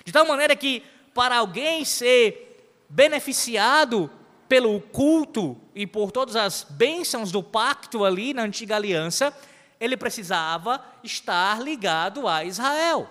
De 0.05 0.11
tal 0.11 0.25
maneira 0.25 0.55
que 0.55 0.83
para 1.13 1.37
alguém 1.37 1.85
ser 1.85 2.49
beneficiado 2.89 4.09
pelo 4.47 4.79
culto 4.79 5.57
e 5.73 5.87
por 5.87 6.11
todas 6.11 6.35
as 6.35 6.63
bênçãos 6.69 7.31
do 7.31 7.41
pacto 7.41 8.05
ali 8.05 8.33
na 8.33 8.43
antiga 8.43 8.75
aliança, 8.75 9.35
ele 9.79 9.97
precisava 9.97 10.83
estar 11.03 11.61
ligado 11.61 12.27
a 12.27 12.43
Israel. 12.43 13.09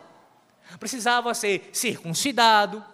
Precisava 0.79 1.35
ser 1.35 1.69
circuncidado, 1.73 2.85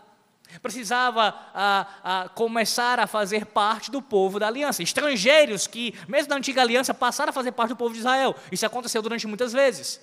precisava 0.63 1.35
a, 1.55 1.87
a, 2.03 2.29
começar 2.31 2.99
a 2.99 3.07
fazer 3.07 3.47
parte 3.47 3.91
do 3.91 4.01
povo 4.01 4.39
da 4.39 4.47
aliança. 4.47 4.83
Estrangeiros 4.83 5.67
que, 5.67 5.95
mesmo 6.09 6.31
na 6.31 6.37
antiga 6.37 6.63
aliança, 6.63 6.95
passaram 6.95 7.31
a 7.31 7.33
fazer 7.33 7.53
parte 7.53 7.71
do 7.71 7.77
povo 7.77 7.93
de 7.93 8.01
Israel. 8.01 8.35
Isso 8.51 8.65
aconteceu 8.65 9.03
durante 9.03 9.27
muitas 9.27 9.53
vezes. 9.53 10.01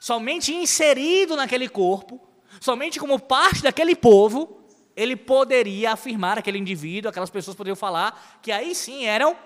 Somente 0.00 0.52
inserido 0.52 1.36
naquele 1.36 1.68
corpo, 1.68 2.20
somente 2.60 2.98
como 2.98 3.20
parte 3.20 3.62
daquele 3.62 3.94
povo, 3.94 4.60
ele 4.96 5.14
poderia 5.14 5.92
afirmar, 5.92 6.38
aquele 6.38 6.58
indivíduo, 6.58 7.10
aquelas 7.10 7.30
pessoas 7.30 7.56
poderiam 7.56 7.76
falar 7.76 8.38
que 8.42 8.50
aí 8.50 8.74
sim 8.74 9.04
eram 9.04 9.36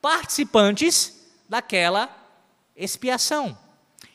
participantes 0.00 1.26
daquela 1.48 2.08
expiação. 2.76 3.63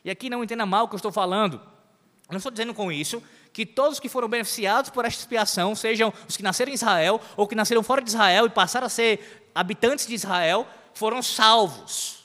E 0.04 0.10
aqui 0.10 0.30
não 0.30 0.44
entenda 0.44 0.66
mal 0.66 0.86
o 0.86 0.88
que 0.88 0.96
eu 0.96 0.98
estou 0.98 1.12
falando. 1.12 1.56
Eu 1.56 2.34
não 2.34 2.38
estou 2.38 2.52
dizendo 2.52 2.74
com 2.74 2.92
isso 2.92 3.22
que 3.52 3.66
todos 3.66 4.00
que 4.00 4.08
foram 4.08 4.28
beneficiados 4.28 4.90
por 4.90 5.06
esta 5.06 5.22
expiação, 5.22 5.76
sejam 5.76 6.14
os 6.28 6.38
que 6.38 6.44
nasceram 6.44 6.72
em 6.72 6.76
Israel 6.76 7.20
ou 7.36 7.48
que 7.48 7.56
nasceram 7.56 7.82
fora 7.82 8.02
de 8.02 8.10
Israel 8.10 8.46
e 8.46 8.50
passaram 8.50 8.86
a 8.86 8.90
ser 8.90 9.52
habitantes 9.54 10.06
de 10.06 10.14
Israel, 10.14 10.68
foram 10.94 11.22
salvos. 11.22 12.24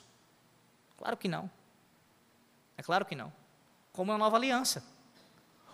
Claro 0.98 1.16
que 1.16 1.28
não. 1.28 1.50
É 2.76 2.82
claro 2.82 3.04
que 3.04 3.14
não. 3.14 3.32
Como 3.92 4.12
uma 4.12 4.18
nova 4.18 4.36
aliança. 4.36 4.84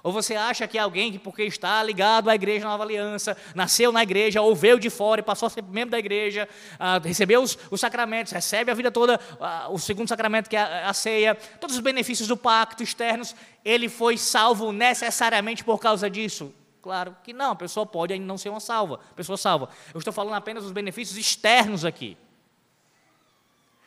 Ou 0.03 0.13
você 0.13 0.35
acha 0.35 0.67
que 0.67 0.79
alguém 0.79 1.13
que, 1.13 1.19
porque 1.19 1.43
está 1.43 1.83
ligado 1.83 2.31
à 2.31 2.35
igreja 2.35 2.65
Nova 2.65 2.83
Aliança, 2.83 3.37
nasceu 3.55 3.93
na 3.93 4.03
igreja, 4.03 4.41
ou 4.41 4.55
veio 4.55 4.79
de 4.79 4.89
fora 4.89 5.21
e 5.21 5.25
passou 5.25 5.47
a 5.47 5.51
ser 5.51 5.63
membro 5.63 5.91
da 5.91 5.99
igreja, 5.99 6.49
ah, 6.79 6.99
recebeu 7.03 7.43
os, 7.43 7.59
os, 7.71 7.81
sacramentos, 7.81 8.33
recebe 8.33 8.71
a 8.71 8.75
vida 8.75 8.91
toda, 8.91 9.21
ah, 9.41 9.69
o 9.71 9.79
segundo 9.79 10.09
sacramento 10.09 10.49
que 10.49 10.57
é 10.57 10.61
a, 10.61 10.89
a, 10.89 10.95
ceia, 10.95 11.35
todos 11.35 11.77
os 11.77 11.83
benefícios 11.83 12.29
do 12.29 12.37
pacto 12.37 12.83
externos, 12.83 13.35
ele 13.65 13.89
foi 13.89 14.17
salvo 14.17 14.73
necessariamente 14.73 15.63
por 15.63 15.79
causa 15.79 16.09
disso? 16.09 16.55
Claro 16.81 17.15
que 17.23 17.35
não, 17.35 17.51
a 17.51 17.57
pessoa 17.57 17.85
pode 17.85 18.15
ainda 18.15 18.25
não 18.25 18.39
ser 18.39 18.49
uma 18.49 18.61
salva, 18.61 19.01
pessoa 19.15 19.37
salva. 19.37 19.69
Eu 19.93 19.99
estou 19.99 20.13
falando 20.13 20.35
apenas 20.35 20.63
dos 20.63 20.73
benefícios 20.73 21.19
externos 21.19 21.85
aqui. 21.85 22.17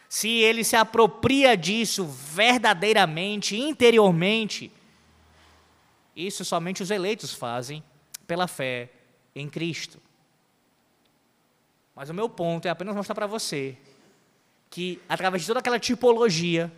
Se 0.08 0.30
ele 0.30 0.64
se 0.64 0.76
apropria 0.76 1.58
disso 1.58 2.06
verdadeiramente, 2.06 3.60
interiormente, 3.60 4.72
isso 6.16 6.46
somente 6.46 6.84
os 6.84 6.92
eleitos 6.92 7.34
fazem 7.34 7.84
pela 8.28 8.48
fé 8.48 8.90
em 9.36 9.50
Cristo. 9.50 10.00
Mas 11.96 12.10
o 12.10 12.14
meu 12.14 12.30
ponto 12.30 12.68
é 12.68 12.70
apenas 12.70 12.96
mostrar 12.96 13.16
para 13.16 13.28
você 13.28 13.78
que, 14.70 15.02
através 15.08 15.44
de 15.44 15.48
toda 15.48 15.60
aquela 15.60 15.80
tipologia, 15.80 16.72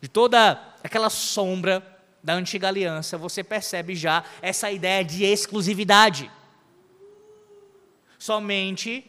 de 0.00 0.08
toda 0.08 0.74
aquela 0.82 1.10
sombra 1.10 1.84
da 2.22 2.34
antiga 2.34 2.68
aliança, 2.68 3.18
você 3.18 3.44
percebe 3.44 3.94
já 3.94 4.24
essa 4.40 4.70
ideia 4.70 5.04
de 5.04 5.24
exclusividade. 5.24 6.30
Somente 8.18 9.04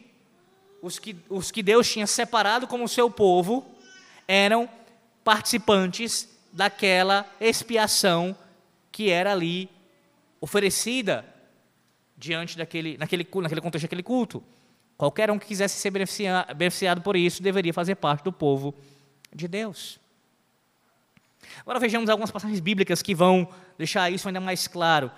os 0.82 0.98
que, 0.98 1.16
os 1.28 1.50
que 1.50 1.62
Deus 1.62 1.90
tinha 1.90 2.06
separado 2.06 2.66
como 2.66 2.86
seu 2.88 3.10
povo 3.10 3.66
eram 4.26 4.68
participantes 5.24 6.28
daquela 6.52 7.28
expiação 7.40 8.36
que 8.98 9.12
era 9.12 9.30
ali 9.30 9.70
oferecida 10.40 11.24
diante 12.16 12.58
daquele, 12.58 12.98
naquele, 12.98 13.24
naquele 13.32 13.60
contexto 13.60 13.84
daquele 13.84 14.02
culto. 14.02 14.42
Qualquer 14.96 15.30
um 15.30 15.38
que 15.38 15.46
quisesse 15.46 15.78
ser 15.78 15.92
beneficiado, 15.92 17.00
por 17.00 17.14
isso 17.14 17.40
deveria 17.40 17.72
fazer 17.72 17.94
parte 17.94 18.24
do 18.24 18.32
povo 18.32 18.74
de 19.32 19.46
Deus. 19.46 20.00
Agora 21.60 21.78
vejamos 21.78 22.10
algumas 22.10 22.32
passagens 22.32 22.58
bíblicas 22.58 23.00
que 23.00 23.14
vão 23.14 23.48
deixar 23.78 24.10
isso 24.10 24.26
ainda 24.26 24.40
mais 24.40 24.66
claro 24.66 25.12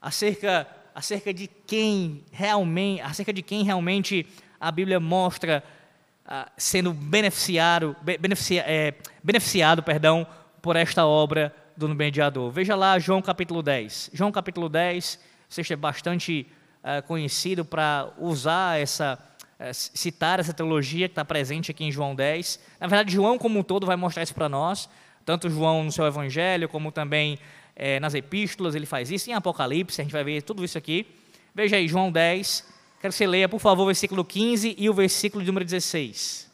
acerca, 0.00 0.66
acerca 0.94 1.34
de 1.34 1.48
quem 1.48 2.24
realmente, 2.32 3.02
acerca 3.02 3.30
de 3.30 3.42
quem 3.42 3.62
realmente 3.62 4.26
a 4.58 4.72
Bíblia 4.72 4.98
mostra 4.98 5.62
ah, 6.24 6.50
sendo 6.56 6.94
beneficiado, 6.94 7.94
beneficia, 8.02 8.64
é, 8.66 8.94
beneficiado, 9.22 9.82
perdão, 9.82 10.26
por 10.62 10.76
esta 10.76 11.04
obra 11.04 11.54
do 11.78 11.88
mediador. 11.94 12.50
Veja 12.50 12.74
lá 12.74 12.98
João 12.98 13.22
capítulo 13.22 13.62
10. 13.62 14.10
João 14.12 14.32
capítulo 14.32 14.68
10, 14.68 15.18
você 15.48 15.72
é 15.72 15.76
bastante 15.76 16.44
uh, 16.82 17.06
conhecido 17.06 17.64
para 17.64 18.10
usar 18.18 18.80
essa, 18.80 19.16
uh, 19.60 19.72
citar 19.72 20.40
essa 20.40 20.52
teologia 20.52 21.08
que 21.08 21.12
está 21.12 21.24
presente 21.24 21.70
aqui 21.70 21.84
em 21.84 21.92
João 21.92 22.16
10. 22.16 22.58
Na 22.80 22.88
verdade, 22.88 23.12
João 23.12 23.38
como 23.38 23.60
um 23.60 23.62
todo 23.62 23.86
vai 23.86 23.94
mostrar 23.94 24.24
isso 24.24 24.34
para 24.34 24.48
nós, 24.48 24.88
tanto 25.24 25.48
João 25.48 25.84
no 25.84 25.92
seu 25.92 26.04
evangelho, 26.04 26.68
como 26.68 26.90
também 26.90 27.34
uh, 27.34 28.00
nas 28.00 28.12
epístolas, 28.12 28.74
ele 28.74 28.86
faz 28.86 29.12
isso, 29.12 29.30
em 29.30 29.34
Apocalipse, 29.34 30.00
a 30.00 30.04
gente 30.04 30.12
vai 30.12 30.24
ver 30.24 30.42
tudo 30.42 30.64
isso 30.64 30.76
aqui. 30.76 31.06
Veja 31.54 31.76
aí, 31.76 31.86
João 31.86 32.10
10, 32.10 32.66
quero 33.00 33.12
que 33.12 33.18
você 33.18 33.26
leia, 33.26 33.48
por 33.48 33.60
favor, 33.60 33.84
o 33.84 33.86
versículo 33.86 34.24
15 34.24 34.74
e 34.76 34.90
o 34.90 34.94
versículo 34.94 35.44
número 35.44 35.64
16. 35.64 36.47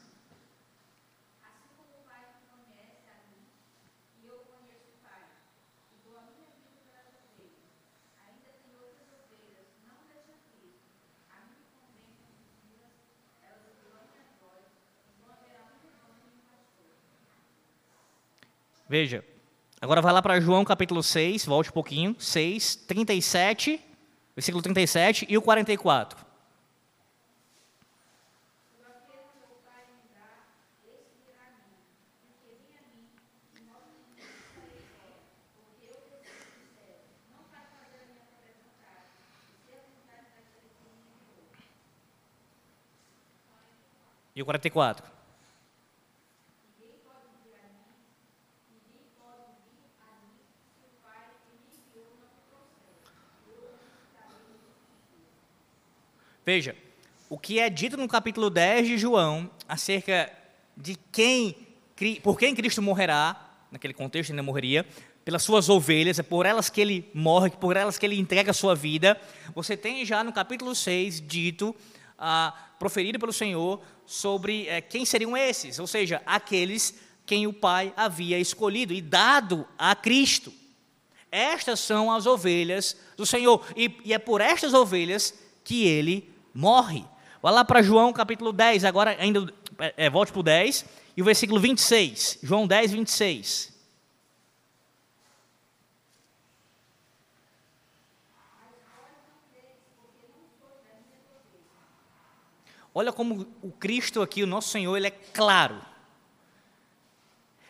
Veja, 18.96 19.24
agora 19.80 20.00
vai 20.00 20.12
lá 20.12 20.22
para 20.22 20.38
João 20.38 20.64
capítulo 20.64 21.02
6, 21.02 21.46
volte 21.46 21.68
um 21.68 21.72
pouquinho, 21.72 22.14
6, 22.16 22.76
37, 22.86 23.80
versículo 24.36 24.62
37 24.62 25.26
e 25.28 25.36
o 25.36 25.42
44. 25.42 26.24
E 44.36 44.40
o 44.40 44.44
44. 44.44 45.23
Veja, 56.46 56.76
o 57.30 57.38
que 57.38 57.58
é 57.58 57.70
dito 57.70 57.96
no 57.96 58.06
capítulo 58.06 58.50
10 58.50 58.86
de 58.86 58.98
João 58.98 59.50
acerca 59.66 60.30
de 60.76 60.94
quem, 61.10 61.56
por 62.22 62.38
quem 62.38 62.54
Cristo 62.54 62.82
morrerá, 62.82 63.50
naquele 63.70 63.94
contexto 63.94 64.30
ainda 64.30 64.42
morreria, 64.42 64.86
pelas 65.24 65.42
suas 65.42 65.70
ovelhas, 65.70 66.18
é 66.18 66.22
por 66.22 66.44
elas 66.44 66.68
que 66.68 66.82
ele 66.82 67.08
morre, 67.14 67.48
por 67.48 67.78
elas 67.78 67.96
que 67.96 68.04
ele 68.04 68.18
entrega 68.18 68.50
a 68.50 68.54
sua 68.54 68.74
vida. 68.74 69.18
Você 69.54 69.74
tem 69.74 70.04
já 70.04 70.22
no 70.22 70.34
capítulo 70.34 70.74
6 70.74 71.22
dito, 71.22 71.74
ah, 72.18 72.54
proferido 72.78 73.18
pelo 73.18 73.32
Senhor, 73.32 73.80
sobre 74.04 74.68
eh, 74.68 74.82
quem 74.82 75.06
seriam 75.06 75.34
esses, 75.34 75.78
ou 75.78 75.86
seja, 75.86 76.20
aqueles 76.26 76.94
quem 77.24 77.46
o 77.46 77.54
Pai 77.54 77.90
havia 77.96 78.38
escolhido 78.38 78.92
e 78.92 79.00
dado 79.00 79.66
a 79.78 79.96
Cristo. 79.96 80.52
Estas 81.32 81.80
são 81.80 82.12
as 82.12 82.26
ovelhas 82.26 82.98
do 83.16 83.24
Senhor, 83.24 83.66
e, 83.74 83.96
e 84.04 84.12
é 84.12 84.18
por 84.18 84.42
estas 84.42 84.74
ovelhas 84.74 85.32
que 85.64 85.86
ele 85.86 86.33
morre. 86.54 87.04
Vai 87.42 87.52
lá 87.52 87.64
para 87.64 87.82
João 87.82 88.12
capítulo 88.12 88.52
10, 88.52 88.84
agora 88.84 89.16
ainda, 89.18 89.52
é, 89.96 90.08
volte 90.08 90.32
para 90.32 90.40
o 90.40 90.42
10, 90.42 90.84
e 91.16 91.20
o 91.20 91.24
versículo 91.24 91.60
26. 91.60 92.38
João 92.42 92.66
10, 92.66 92.92
26. 92.92 93.74
Olha 102.96 103.12
como 103.12 103.44
o 103.60 103.72
Cristo 103.72 104.22
aqui, 104.22 104.44
o 104.44 104.46
nosso 104.46 104.68
Senhor, 104.68 104.96
ele 104.96 105.08
é 105.08 105.10
claro. 105.10 105.82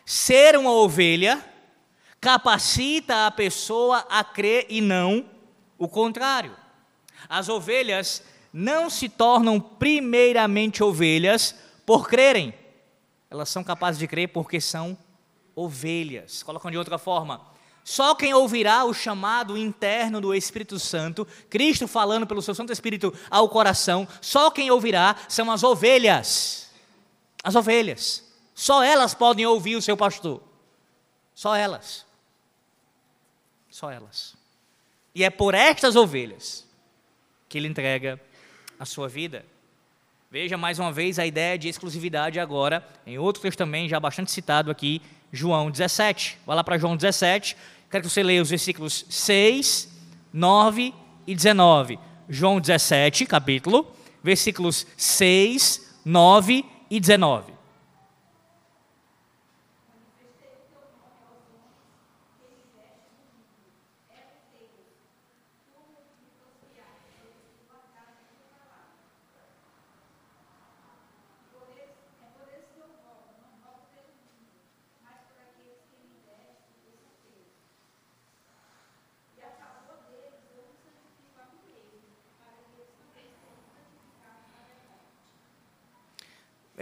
Ser 0.05 0.55
uma 0.55 0.71
ovelha 0.71 1.43
capacita 2.21 3.25
a 3.25 3.31
pessoa 3.31 4.05
a 4.07 4.23
crer 4.23 4.67
e 4.69 4.81
não 4.81 5.27
o 5.79 5.87
contrário. 5.87 6.55
As 7.27 7.49
ovelhas 7.49 8.23
não 8.57 8.89
se 8.89 9.09
tornam 9.09 9.59
primeiramente 9.59 10.81
ovelhas 10.81 11.53
por 11.85 12.07
crerem. 12.07 12.53
Elas 13.29 13.49
são 13.49 13.65
capazes 13.65 13.99
de 13.99 14.07
crer 14.07 14.29
porque 14.29 14.61
são 14.61 14.97
ovelhas. 15.53 16.41
Colocam 16.41 16.71
de 16.71 16.77
outra 16.77 16.97
forma. 16.97 17.45
Só 17.83 18.15
quem 18.15 18.33
ouvirá 18.33 18.85
o 18.85 18.93
chamado 18.93 19.57
interno 19.57 20.21
do 20.21 20.33
Espírito 20.33 20.79
Santo, 20.79 21.27
Cristo 21.49 21.85
falando 21.85 22.25
pelo 22.25 22.41
seu 22.41 22.55
Santo 22.55 22.71
Espírito 22.71 23.13
ao 23.29 23.49
coração, 23.49 24.07
só 24.21 24.49
quem 24.49 24.71
ouvirá 24.71 25.17
são 25.27 25.51
as 25.51 25.61
ovelhas. 25.61 26.71
As 27.43 27.55
ovelhas. 27.55 28.23
Só 28.53 28.81
elas 28.81 29.13
podem 29.13 29.45
ouvir 29.45 29.75
o 29.75 29.81
seu 29.81 29.97
pastor. 29.97 30.41
Só 31.33 31.53
elas. 31.53 32.05
Só 33.69 33.91
elas. 33.91 34.33
E 35.13 35.25
é 35.25 35.29
por 35.29 35.53
estas 35.53 35.97
ovelhas 35.97 36.65
que 37.49 37.57
ele 37.57 37.67
entrega 37.67 38.17
a 38.79 38.85
sua 38.85 39.07
vida. 39.07 39.45
Veja 40.29 40.57
mais 40.57 40.79
uma 40.79 40.91
vez 40.91 41.17
a 41.17 41.25
ideia 41.25 41.57
de 41.57 41.69
exclusividade 41.69 42.39
agora, 42.39 42.85
em 43.05 43.17
outro 43.17 43.41
texto 43.41 43.57
também, 43.57 43.87
já 43.87 43.99
bastante 43.99 44.31
citado 44.31 44.69
aqui, 44.69 45.01
João 45.31 45.71
17. 45.71 46.37
Vai 46.45 46.55
lá 46.55 46.63
para 46.63 46.77
João 46.77 46.95
17, 46.97 47.55
quero 47.89 48.03
que 48.03 48.09
você 48.09 48.21
leia 48.21 48.41
os 48.41 48.49
versículos 48.49 49.05
6, 49.09 49.89
9 50.33 50.93
e 51.25 51.35
19. 51.35 51.97
João 52.27 52.59
17, 52.59 53.25
capítulo, 53.25 53.95
versículos 54.23 54.85
6, 54.97 55.99
9 56.03 56.65
e 56.89 56.99
19. 56.99 57.54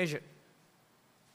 Veja, 0.04 0.22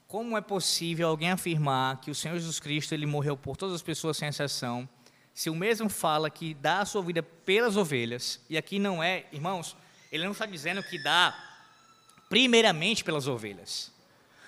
como 0.07 0.37
é 0.37 0.42
possível 0.42 1.09
alguém 1.09 1.31
afirmar 1.31 2.02
que 2.02 2.11
o 2.11 2.14
Senhor 2.14 2.35
Jesus 2.35 2.61
Cristo 2.61 2.92
ele 2.92 3.07
morreu 3.07 3.35
por 3.35 3.57
todas 3.57 3.74
as 3.74 3.81
pessoas 3.81 4.18
sem 4.18 4.28
exceção, 4.28 4.87
se 5.33 5.48
o 5.48 5.54
mesmo 5.54 5.88
fala 5.88 6.28
que 6.28 6.52
dá 6.52 6.81
a 6.81 6.85
sua 6.85 7.00
vida 7.00 7.22
pelas 7.22 7.78
ovelhas, 7.78 8.38
e 8.50 8.59
aqui 8.59 8.78
não 8.78 9.02
é, 9.02 9.24
irmãos, 9.33 9.74
ele 10.12 10.22
não 10.24 10.33
está 10.33 10.44
dizendo 10.44 10.83
que 10.83 11.02
dá 11.02 11.35
primeiramente 12.28 13.02
pelas 13.02 13.26
ovelhas. 13.26 13.90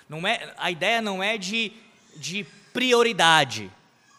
Não 0.07 0.27
é, 0.27 0.53
a 0.55 0.69
ideia 0.69 1.01
não 1.01 1.23
é 1.23 1.35
de, 1.35 1.71
de 2.15 2.43
prioridade, 2.71 3.71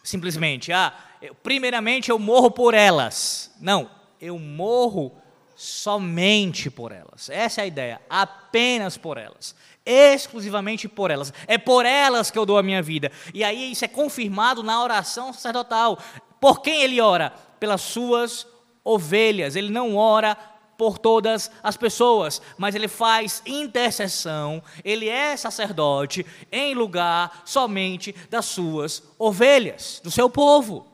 simplesmente, 0.03 0.73
ah, 0.73 0.93
eu, 1.21 1.33
primeiramente 1.33 2.11
eu 2.11 2.19
morro 2.19 2.51
por 2.51 2.75
elas. 2.75 3.55
Não, 3.61 3.89
eu 4.21 4.37
morro 4.37 5.17
somente 5.55 6.69
por 6.69 6.91
elas. 6.91 7.31
Essa 7.31 7.61
é 7.61 7.65
a 7.65 7.67
ideia, 7.69 8.01
apenas 8.11 8.97
por 8.97 9.17
elas 9.17 9.55
exclusivamente 9.85 10.89
por 10.89 11.11
elas. 11.11 11.33
É 11.47 11.59
por 11.59 11.85
elas 11.85 12.31
que 12.31 12.39
eu 12.39 12.47
dou 12.47 12.59
a 12.59 12.63
minha 12.63 12.83
vida. 12.83 13.11
E 13.35 13.43
aí 13.43 13.73
isso 13.73 13.85
é 13.85 13.89
confirmado 13.89 14.63
na 14.63 14.83
oração 14.83 15.33
sacerdotal. 15.33 15.99
Por 16.41 16.61
quem 16.61 16.83
ele 16.83 17.01
ora? 17.01 17.31
Pelas 17.59 17.81
suas 17.81 18.47
ovelhas. 18.85 19.57
Ele 19.57 19.71
não 19.71 19.97
ora 19.97 20.37
por 20.77 20.99
todas 20.99 21.49
as 21.63 21.77
pessoas, 21.77 22.43
mas 22.59 22.75
ele 22.75 22.89
faz 22.89 23.41
intercessão, 23.47 24.61
ele 24.83 25.09
é 25.09 25.37
sacerdote 25.37 26.27
em 26.51 26.75
lugar 26.75 27.43
somente 27.45 28.13
das 28.29 28.47
suas 28.47 29.01
ovelhas, 29.17 30.01
do 30.03 30.11
seu 30.11 30.29
povo. 30.29 30.93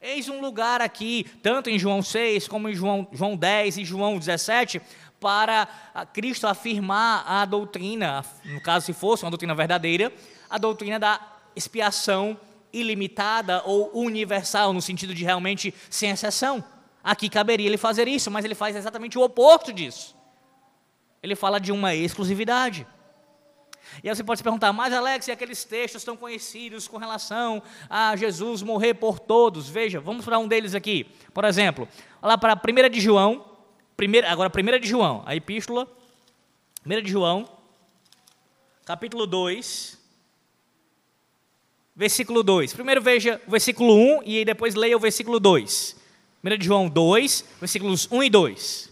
Eis 0.00 0.28
um 0.28 0.40
lugar 0.40 0.80
aqui, 0.80 1.26
tanto 1.42 1.70
em 1.70 1.78
João 1.78 2.02
6, 2.02 2.48
como 2.48 2.68
em 2.68 2.74
João, 2.74 3.06
João 3.12 3.36
10 3.36 3.76
e 3.76 3.84
João 3.84 4.18
17, 4.18 4.80
para 5.22 5.68
Cristo 6.12 6.48
afirmar 6.48 7.24
a 7.26 7.44
doutrina, 7.44 8.24
no 8.44 8.60
caso 8.60 8.84
se 8.84 8.92
fosse 8.92 9.24
uma 9.24 9.30
doutrina 9.30 9.54
verdadeira, 9.54 10.12
a 10.50 10.58
doutrina 10.58 10.98
da 10.98 11.20
expiação 11.54 12.36
ilimitada 12.72 13.62
ou 13.64 13.96
universal, 13.96 14.72
no 14.72 14.82
sentido 14.82 15.14
de 15.14 15.24
realmente 15.24 15.72
sem 15.88 16.10
exceção. 16.10 16.64
Aqui 17.04 17.28
caberia 17.28 17.66
ele 17.66 17.76
fazer 17.76 18.08
isso, 18.08 18.30
mas 18.30 18.44
ele 18.44 18.54
faz 18.54 18.74
exatamente 18.74 19.16
o 19.16 19.22
oposto 19.22 19.72
disso. 19.72 20.16
Ele 21.22 21.36
fala 21.36 21.60
de 21.60 21.70
uma 21.70 21.94
exclusividade. 21.94 22.84
E 24.02 24.08
aí 24.08 24.16
você 24.16 24.24
pode 24.24 24.38
se 24.38 24.44
perguntar, 24.44 24.72
mas 24.72 24.92
Alex, 24.92 25.28
e 25.28 25.32
aqueles 25.32 25.64
textos 25.64 26.02
tão 26.02 26.16
conhecidos 26.16 26.88
com 26.88 26.96
relação 26.96 27.62
a 27.90 28.16
Jesus 28.16 28.62
morrer 28.62 28.94
por 28.94 29.18
todos? 29.18 29.68
Veja, 29.68 30.00
vamos 30.00 30.24
para 30.24 30.38
um 30.38 30.48
deles 30.48 30.74
aqui. 30.74 31.04
Por 31.34 31.44
exemplo, 31.44 31.86
lá 32.22 32.38
para 32.38 32.54
a 32.54 32.56
1 32.56 32.88
de 32.90 33.00
João, 33.00 33.51
Primeira, 34.02 34.32
agora, 34.32 34.50
1 34.50 34.80
de 34.80 34.88
João, 34.88 35.22
a 35.24 35.36
epístola, 35.36 35.86
1 36.84 37.02
de 37.02 37.08
João, 37.12 37.48
capítulo 38.84 39.28
2, 39.28 39.96
versículo 41.94 42.42
2. 42.42 42.74
Primeiro 42.74 43.00
veja 43.00 43.40
o 43.46 43.50
versículo 43.52 43.94
1 43.94 44.22
e 44.24 44.44
depois 44.44 44.74
leia 44.74 44.96
o 44.96 44.98
versículo 44.98 45.38
2. 45.38 45.94
1 46.42 46.58
de 46.58 46.66
João 46.66 46.88
2, 46.88 47.44
versículos 47.60 48.08
1 48.10 48.24
e 48.24 48.30
2. 48.30 48.91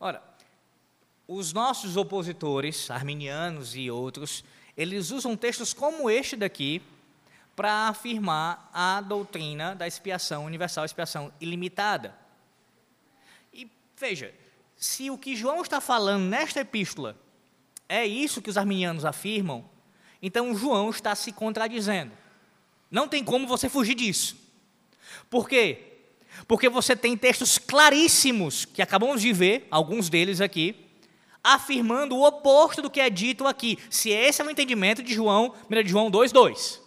Ora, 0.00 0.22
os 1.26 1.52
nossos 1.52 1.96
opositores, 1.96 2.90
arminianos 2.90 3.74
e 3.74 3.90
outros, 3.90 4.44
eles 4.76 5.10
usam 5.10 5.36
textos 5.36 5.74
como 5.74 6.08
este 6.08 6.36
daqui 6.36 6.80
para 7.56 7.88
afirmar 7.88 8.70
a 8.72 9.00
doutrina 9.00 9.74
da 9.74 9.86
expiação 9.86 10.44
universal, 10.44 10.84
expiação 10.84 11.32
ilimitada. 11.40 12.14
E 13.52 13.68
veja, 13.96 14.32
se 14.76 15.10
o 15.10 15.18
que 15.18 15.34
João 15.34 15.60
está 15.62 15.80
falando 15.80 16.22
nesta 16.22 16.60
epístola 16.60 17.16
é 17.88 18.06
isso 18.06 18.40
que 18.40 18.50
os 18.50 18.56
arminianos 18.56 19.04
afirmam, 19.04 19.68
então 20.22 20.56
João 20.56 20.90
está 20.90 21.14
se 21.16 21.32
contradizendo. 21.32 22.12
Não 22.90 23.08
tem 23.08 23.24
como 23.24 23.46
você 23.46 23.68
fugir 23.68 23.96
disso. 23.96 24.36
Por 25.28 25.48
quê? 25.48 25.87
Porque 26.46 26.68
você 26.68 26.94
tem 26.94 27.16
textos 27.16 27.58
claríssimos, 27.58 28.64
que 28.64 28.82
acabamos 28.82 29.20
de 29.20 29.32
ver, 29.32 29.66
alguns 29.70 30.08
deles 30.08 30.40
aqui, 30.40 30.88
afirmando 31.42 32.16
o 32.16 32.26
oposto 32.26 32.82
do 32.82 32.90
que 32.90 33.00
é 33.00 33.10
dito 33.10 33.46
aqui. 33.46 33.78
Se 33.90 34.10
esse 34.10 34.42
é 34.42 34.44
o 34.44 34.50
entendimento 34.50 35.02
de 35.02 35.14
João, 35.14 35.54
1 35.70 35.82
de 35.82 35.88
João 35.88 36.10
2,2. 36.10 36.80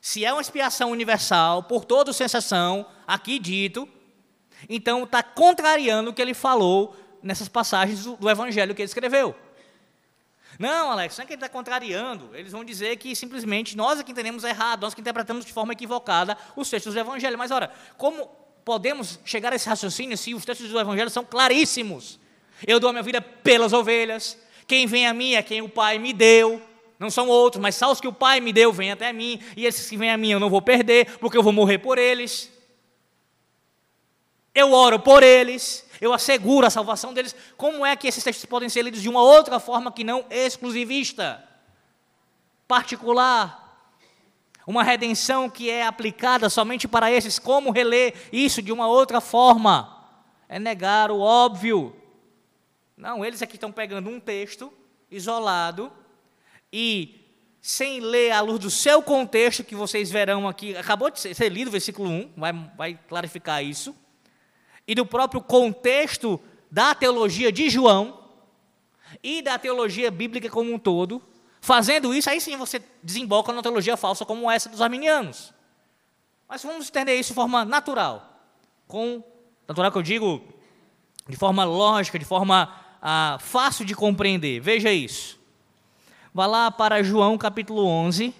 Se 0.00 0.24
é 0.24 0.32
uma 0.32 0.40
expiação 0.40 0.90
universal, 0.90 1.62
por 1.64 1.84
toda 1.84 2.12
sensação, 2.12 2.86
aqui 3.06 3.38
dito, 3.38 3.88
então 4.68 5.04
está 5.04 5.22
contrariando 5.22 6.10
o 6.10 6.14
que 6.14 6.22
ele 6.22 6.34
falou 6.34 6.96
nessas 7.22 7.48
passagens 7.48 8.04
do, 8.04 8.16
do 8.16 8.30
evangelho 8.30 8.74
que 8.74 8.82
ele 8.82 8.88
escreveu. 8.88 9.34
Não, 10.60 10.90
Alex, 10.90 11.16
não 11.16 11.22
é 11.22 11.26
que 11.26 11.32
ele 11.32 11.38
está 11.38 11.48
contrariando. 11.48 12.32
Eles 12.34 12.52
vão 12.52 12.62
dizer 12.62 12.94
que 12.98 13.16
simplesmente 13.16 13.74
nós 13.74 13.98
é 13.98 14.04
que 14.04 14.12
entendemos 14.12 14.44
errado, 14.44 14.82
nós 14.82 14.92
que 14.92 15.00
interpretamos 15.00 15.46
de 15.46 15.54
forma 15.54 15.72
equivocada 15.72 16.36
os 16.54 16.68
textos 16.68 16.92
do 16.92 17.00
Evangelho. 17.00 17.38
Mas, 17.38 17.50
ora, 17.50 17.72
como 17.96 18.26
podemos 18.62 19.18
chegar 19.24 19.54
a 19.54 19.56
esse 19.56 19.66
raciocínio 19.66 20.18
se 20.18 20.34
os 20.34 20.44
textos 20.44 20.68
do 20.68 20.78
Evangelho 20.78 21.08
são 21.08 21.24
claríssimos? 21.24 22.20
Eu 22.66 22.78
dou 22.78 22.90
a 22.90 22.92
minha 22.92 23.02
vida 23.02 23.22
pelas 23.22 23.72
ovelhas. 23.72 24.36
Quem 24.66 24.86
vem 24.86 25.06
a 25.06 25.14
mim 25.14 25.32
é 25.32 25.42
quem 25.42 25.62
o 25.62 25.68
Pai 25.68 25.98
me 25.98 26.12
deu. 26.12 26.60
Não 26.98 27.08
são 27.08 27.26
outros, 27.26 27.62
mas 27.62 27.74
só 27.74 27.90
os 27.90 27.98
que 27.98 28.06
o 28.06 28.12
Pai 28.12 28.38
me 28.38 28.52
deu 28.52 28.70
vêm 28.70 28.92
até 28.92 29.14
mim. 29.14 29.40
E 29.56 29.64
esses 29.64 29.88
que 29.88 29.96
vêm 29.96 30.10
a 30.10 30.18
mim 30.18 30.32
eu 30.32 30.38
não 30.38 30.50
vou 30.50 30.60
perder, 30.60 31.16
porque 31.20 31.38
eu 31.38 31.42
vou 31.42 31.54
morrer 31.54 31.78
por 31.78 31.96
eles. 31.96 32.52
Eu 34.54 34.74
oro 34.74 35.00
por 35.00 35.22
eles 35.22 35.88
eu 36.00 36.12
asseguro 36.12 36.66
a 36.66 36.70
salvação 36.70 37.12
deles. 37.12 37.36
Como 37.56 37.84
é 37.84 37.94
que 37.94 38.08
esses 38.08 38.24
textos 38.24 38.46
podem 38.46 38.68
ser 38.68 38.82
lidos 38.82 39.02
de 39.02 39.08
uma 39.08 39.22
outra 39.22 39.60
forma 39.60 39.92
que 39.92 40.02
não 40.02 40.24
exclusivista, 40.30 41.44
particular? 42.66 43.58
Uma 44.66 44.82
redenção 44.82 45.50
que 45.50 45.68
é 45.68 45.84
aplicada 45.86 46.48
somente 46.48 46.88
para 46.88 47.10
esses. 47.10 47.38
Como 47.38 47.70
reler 47.70 48.14
isso 48.32 48.62
de 48.62 48.72
uma 48.72 48.86
outra 48.86 49.20
forma? 49.20 50.06
É 50.48 50.58
negar 50.58 51.10
o 51.10 51.20
óbvio. 51.20 51.94
Não, 52.96 53.24
eles 53.24 53.42
aqui 53.42 53.56
estão 53.56 53.72
pegando 53.72 54.08
um 54.08 54.20
texto 54.20 54.72
isolado 55.10 55.92
e 56.72 57.16
sem 57.60 58.00
ler 58.00 58.30
à 58.30 58.40
luz 58.40 58.58
do 58.58 58.70
seu 58.70 59.02
contexto, 59.02 59.64
que 59.64 59.74
vocês 59.74 60.10
verão 60.10 60.48
aqui, 60.48 60.74
acabou 60.76 61.10
de 61.10 61.20
ser, 61.20 61.34
ser 61.34 61.50
lido 61.50 61.68
o 61.68 61.72
versículo 61.72 62.08
1, 62.08 62.32
vai, 62.36 62.52
vai 62.76 62.98
clarificar 63.06 63.62
isso 63.62 63.94
e 64.90 64.94
do 64.96 65.06
próprio 65.06 65.40
contexto 65.40 66.40
da 66.68 66.96
teologia 66.96 67.52
de 67.52 67.70
João 67.70 68.18
e 69.22 69.40
da 69.40 69.56
teologia 69.56 70.10
bíblica 70.10 70.50
como 70.50 70.74
um 70.74 70.80
todo, 70.80 71.22
fazendo 71.60 72.12
isso, 72.12 72.28
aí 72.28 72.40
sim 72.40 72.56
você 72.56 72.82
desemboca 73.00 73.52
numa 73.52 73.62
teologia 73.62 73.96
falsa 73.96 74.26
como 74.26 74.50
essa 74.50 74.68
dos 74.68 74.82
arminianos. 74.82 75.54
Mas 76.48 76.64
vamos 76.64 76.88
entender 76.88 77.14
isso 77.14 77.28
de 77.28 77.36
forma 77.36 77.64
natural, 77.64 78.42
com 78.88 79.22
natural 79.68 79.92
que 79.92 79.98
eu 79.98 80.02
digo 80.02 80.42
de 81.28 81.36
forma 81.36 81.62
lógica, 81.62 82.18
de 82.18 82.24
forma 82.24 82.74
ah, 83.00 83.38
fácil 83.40 83.84
de 83.84 83.94
compreender. 83.94 84.58
Veja 84.58 84.90
isso. 84.90 85.38
Vá 86.34 86.46
lá 86.46 86.68
para 86.68 87.00
João 87.00 87.38
capítulo 87.38 87.86
11, 87.86 88.34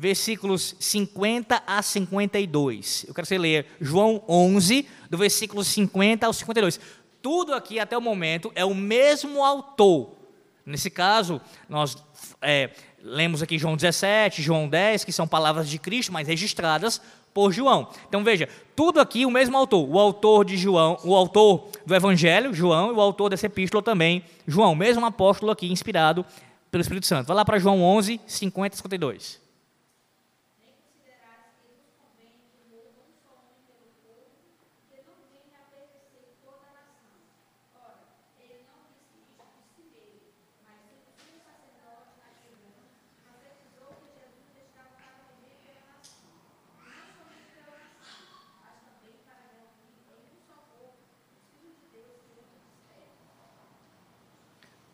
versículos 0.00 0.74
50 0.80 1.62
a 1.66 1.82
52. 1.82 3.04
Eu 3.06 3.12
quero 3.12 3.26
que 3.26 3.28
você 3.28 3.36
leia 3.36 3.66
João 3.78 4.24
11, 4.26 4.88
do 5.10 5.18
versículo 5.18 5.62
50 5.62 6.26
ao 6.26 6.32
52. 6.32 6.80
Tudo 7.20 7.52
aqui, 7.52 7.78
até 7.78 7.98
o 7.98 8.00
momento, 8.00 8.50
é 8.54 8.64
o 8.64 8.74
mesmo 8.74 9.44
autor. 9.44 10.16
Nesse 10.64 10.88
caso, 10.88 11.38
nós 11.68 11.98
é, 12.40 12.70
lemos 13.02 13.42
aqui 13.42 13.58
João 13.58 13.76
17, 13.76 14.40
João 14.40 14.70
10, 14.70 15.04
que 15.04 15.12
são 15.12 15.28
palavras 15.28 15.68
de 15.68 15.78
Cristo, 15.78 16.14
mas 16.14 16.26
registradas 16.26 16.98
por 17.34 17.52
João. 17.52 17.90
Então 18.08 18.24
veja, 18.24 18.48
tudo 18.74 19.00
aqui 19.00 19.26
o 19.26 19.30
mesmo 19.30 19.54
autor, 19.54 19.86
o 19.86 19.98
autor 19.98 20.46
de 20.46 20.56
João, 20.56 20.98
o 21.04 21.14
autor 21.14 21.68
do 21.84 21.94
Evangelho, 21.94 22.54
João, 22.54 22.88
e 22.88 22.94
o 22.94 23.00
autor 23.02 23.28
dessa 23.28 23.44
epístola 23.44 23.82
também, 23.82 24.24
João, 24.46 24.74
mesmo 24.74 25.04
apóstolo 25.04 25.52
aqui, 25.52 25.70
inspirado 25.70 26.24
pelo 26.70 26.80
Espírito 26.80 27.06
Santo. 27.06 27.26
Vai 27.26 27.36
lá 27.36 27.44
para 27.44 27.58
João 27.58 27.82
11, 27.82 28.18
50 28.26 28.74
e 28.74 28.78
52. 28.78 29.49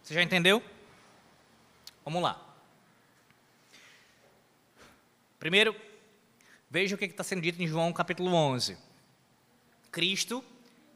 Você 0.06 0.14
já 0.14 0.22
entendeu? 0.22 0.62
Vamos 2.04 2.22
lá. 2.22 2.40
Primeiro, 5.36 5.74
veja 6.70 6.94
o 6.94 6.98
que 6.98 7.06
está 7.06 7.24
sendo 7.24 7.42
dito 7.42 7.60
em 7.60 7.66
João 7.66 7.92
capítulo 7.92 8.32
11. 8.32 8.78
Cristo, 9.90 10.44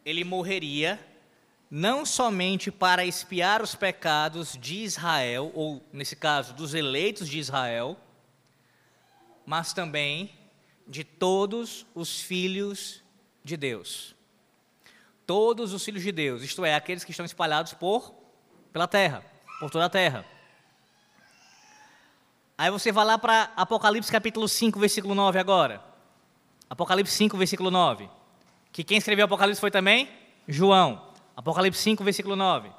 ele 0.04 0.22
morreria 0.22 1.04
não 1.68 2.06
somente 2.06 2.70
para 2.70 3.04
expiar 3.04 3.60
os 3.60 3.74
pecados 3.74 4.56
de 4.56 4.76
Israel, 4.84 5.50
ou 5.56 5.84
nesse 5.92 6.14
caso, 6.14 6.54
dos 6.54 6.72
eleitos 6.72 7.28
de 7.28 7.40
Israel, 7.40 7.98
mas 9.44 9.72
também 9.72 10.32
de 10.86 11.02
todos 11.02 11.84
os 11.96 12.20
filhos 12.20 13.02
de 13.42 13.56
Deus. 13.56 14.14
Todos 15.26 15.72
os 15.72 15.84
filhos 15.84 16.04
de 16.04 16.12
Deus, 16.12 16.44
isto 16.44 16.64
é, 16.64 16.76
aqueles 16.76 17.02
que 17.02 17.10
estão 17.10 17.26
espalhados 17.26 17.74
por 17.74 18.19
pela 18.72 18.86
terra, 18.88 19.24
por 19.58 19.70
toda 19.70 19.86
a 19.86 19.90
terra. 19.90 20.24
Aí 22.56 22.70
você 22.70 22.92
vai 22.92 23.04
lá 23.04 23.18
para 23.18 23.50
Apocalipse 23.56 24.12
capítulo 24.12 24.48
5, 24.48 24.78
versículo 24.78 25.14
9 25.14 25.38
agora. 25.38 25.82
Apocalipse 26.68 27.14
5, 27.14 27.36
versículo 27.36 27.70
9. 27.70 28.08
Que 28.70 28.84
quem 28.84 28.98
escreveu 28.98 29.24
Apocalipse 29.24 29.60
foi 29.60 29.70
também? 29.70 30.08
João. 30.46 31.08
Apocalipse 31.36 31.80
5, 31.82 32.04
versículo 32.04 32.36
9. 32.36 32.70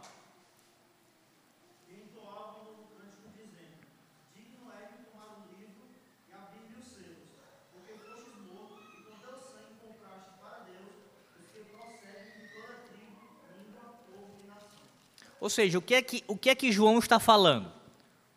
Ou 15.42 15.50
seja, 15.50 15.80
o 15.80 15.82
que 15.82 15.96
é 15.96 16.02
que, 16.04 16.24
o 16.28 16.38
que, 16.38 16.52
é 16.52 16.56
que 16.56 16.72
João 16.72 17.00
está 17.00 17.20
falando? 17.20 17.74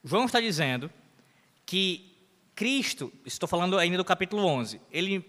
João 0.02 0.24
está 0.24 0.40
dizendo 0.40 0.90
que 1.66 2.10
Cristo, 2.54 3.12
estou 3.26 3.46
falando 3.46 3.78
ainda 3.78 3.98
do 3.98 4.04
capítulo 4.04 4.46
11, 4.46 4.80
ele 4.90 5.22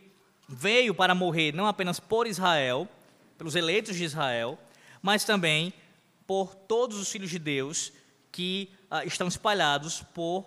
veio 0.47 0.95
para 0.95 1.13
morrer 1.13 1.53
não 1.53 1.67
apenas 1.67 1.99
por 1.99 2.27
Israel, 2.27 2.88
pelos 3.38 3.55
eleitos 3.55 3.97
de 3.97 4.05
Israel, 4.05 4.57
mas 5.01 5.25
também 5.25 5.73
por 6.25 6.55
todos 6.55 6.97
os 6.97 7.11
filhos 7.11 7.29
de 7.29 7.39
Deus 7.39 7.91
que 8.31 8.69
ah, 8.89 9.03
estão 9.03 9.27
espalhados 9.27 10.01
por 10.13 10.45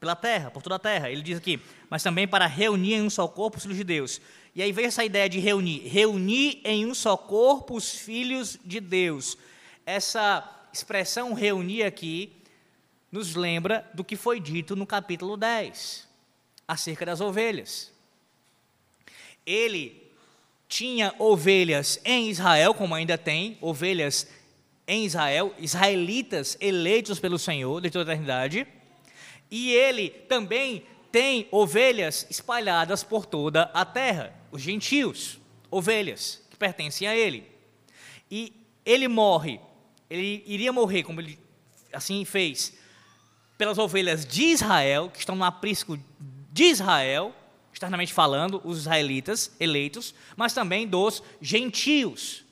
pela 0.00 0.16
terra, 0.16 0.50
por 0.50 0.62
toda 0.62 0.76
a 0.76 0.78
terra. 0.78 1.10
Ele 1.10 1.20
diz 1.20 1.36
aqui, 1.36 1.60
mas 1.90 2.02
também 2.02 2.26
para 2.26 2.46
reunir 2.46 2.94
em 2.94 3.02
um 3.02 3.10
só 3.10 3.28
corpo 3.28 3.58
os 3.58 3.64
filhos 3.64 3.76
de 3.76 3.84
Deus. 3.84 4.20
E 4.54 4.62
aí 4.62 4.72
vem 4.72 4.86
essa 4.86 5.04
ideia 5.04 5.28
de 5.28 5.38
reunir, 5.38 5.86
reunir 5.86 6.62
em 6.64 6.86
um 6.86 6.94
só 6.94 7.18
corpo 7.18 7.76
os 7.76 7.90
filhos 7.90 8.58
de 8.64 8.80
Deus. 8.80 9.36
Essa 9.84 10.56
expressão 10.72 11.32
reunir 11.34 11.82
aqui 11.82 12.32
nos 13.10 13.34
lembra 13.34 13.88
do 13.92 14.04
que 14.04 14.16
foi 14.16 14.38
dito 14.38 14.76
no 14.76 14.86
capítulo 14.86 15.36
10, 15.36 16.08
acerca 16.66 17.04
das 17.04 17.20
ovelhas. 17.20 17.92
Ele 19.44 20.00
tinha 20.68 21.12
ovelhas 21.18 22.00
em 22.04 22.30
Israel, 22.30 22.72
como 22.72 22.94
ainda 22.94 23.18
tem, 23.18 23.58
ovelhas 23.60 24.28
em 24.86 25.04
Israel, 25.04 25.54
israelitas 25.58 26.56
eleitos 26.60 27.18
pelo 27.18 27.38
Senhor 27.38 27.80
de 27.80 27.90
toda 27.90 28.10
a 28.10 28.14
eternidade, 28.14 28.66
e 29.50 29.72
ele 29.72 30.10
também 30.10 30.84
tem 31.10 31.48
ovelhas 31.50 32.26
espalhadas 32.30 33.02
por 33.02 33.26
toda 33.26 33.62
a 33.74 33.84
terra, 33.84 34.32
os 34.52 34.62
gentios, 34.62 35.40
ovelhas 35.70 36.40
que 36.50 36.56
pertencem 36.56 37.08
a 37.08 37.16
ele. 37.16 37.50
E 38.30 38.52
ele 38.84 39.08
morre 39.08 39.60
ele 40.10 40.42
iria 40.46 40.72
morrer, 40.72 41.04
como 41.04 41.20
ele 41.20 41.38
assim 41.92 42.24
fez, 42.24 42.74
pelas 43.56 43.78
ovelhas 43.78 44.26
de 44.26 44.42
Israel, 44.42 45.08
que 45.10 45.20
estão 45.20 45.36
no 45.36 45.44
aprisco 45.44 45.98
de 46.52 46.64
Israel, 46.64 47.34
externamente 47.72 48.12
falando, 48.12 48.60
os 48.64 48.78
israelitas 48.78 49.52
eleitos, 49.60 50.14
mas 50.36 50.52
também 50.52 50.86
dos 50.86 51.22
gentios. 51.40 52.44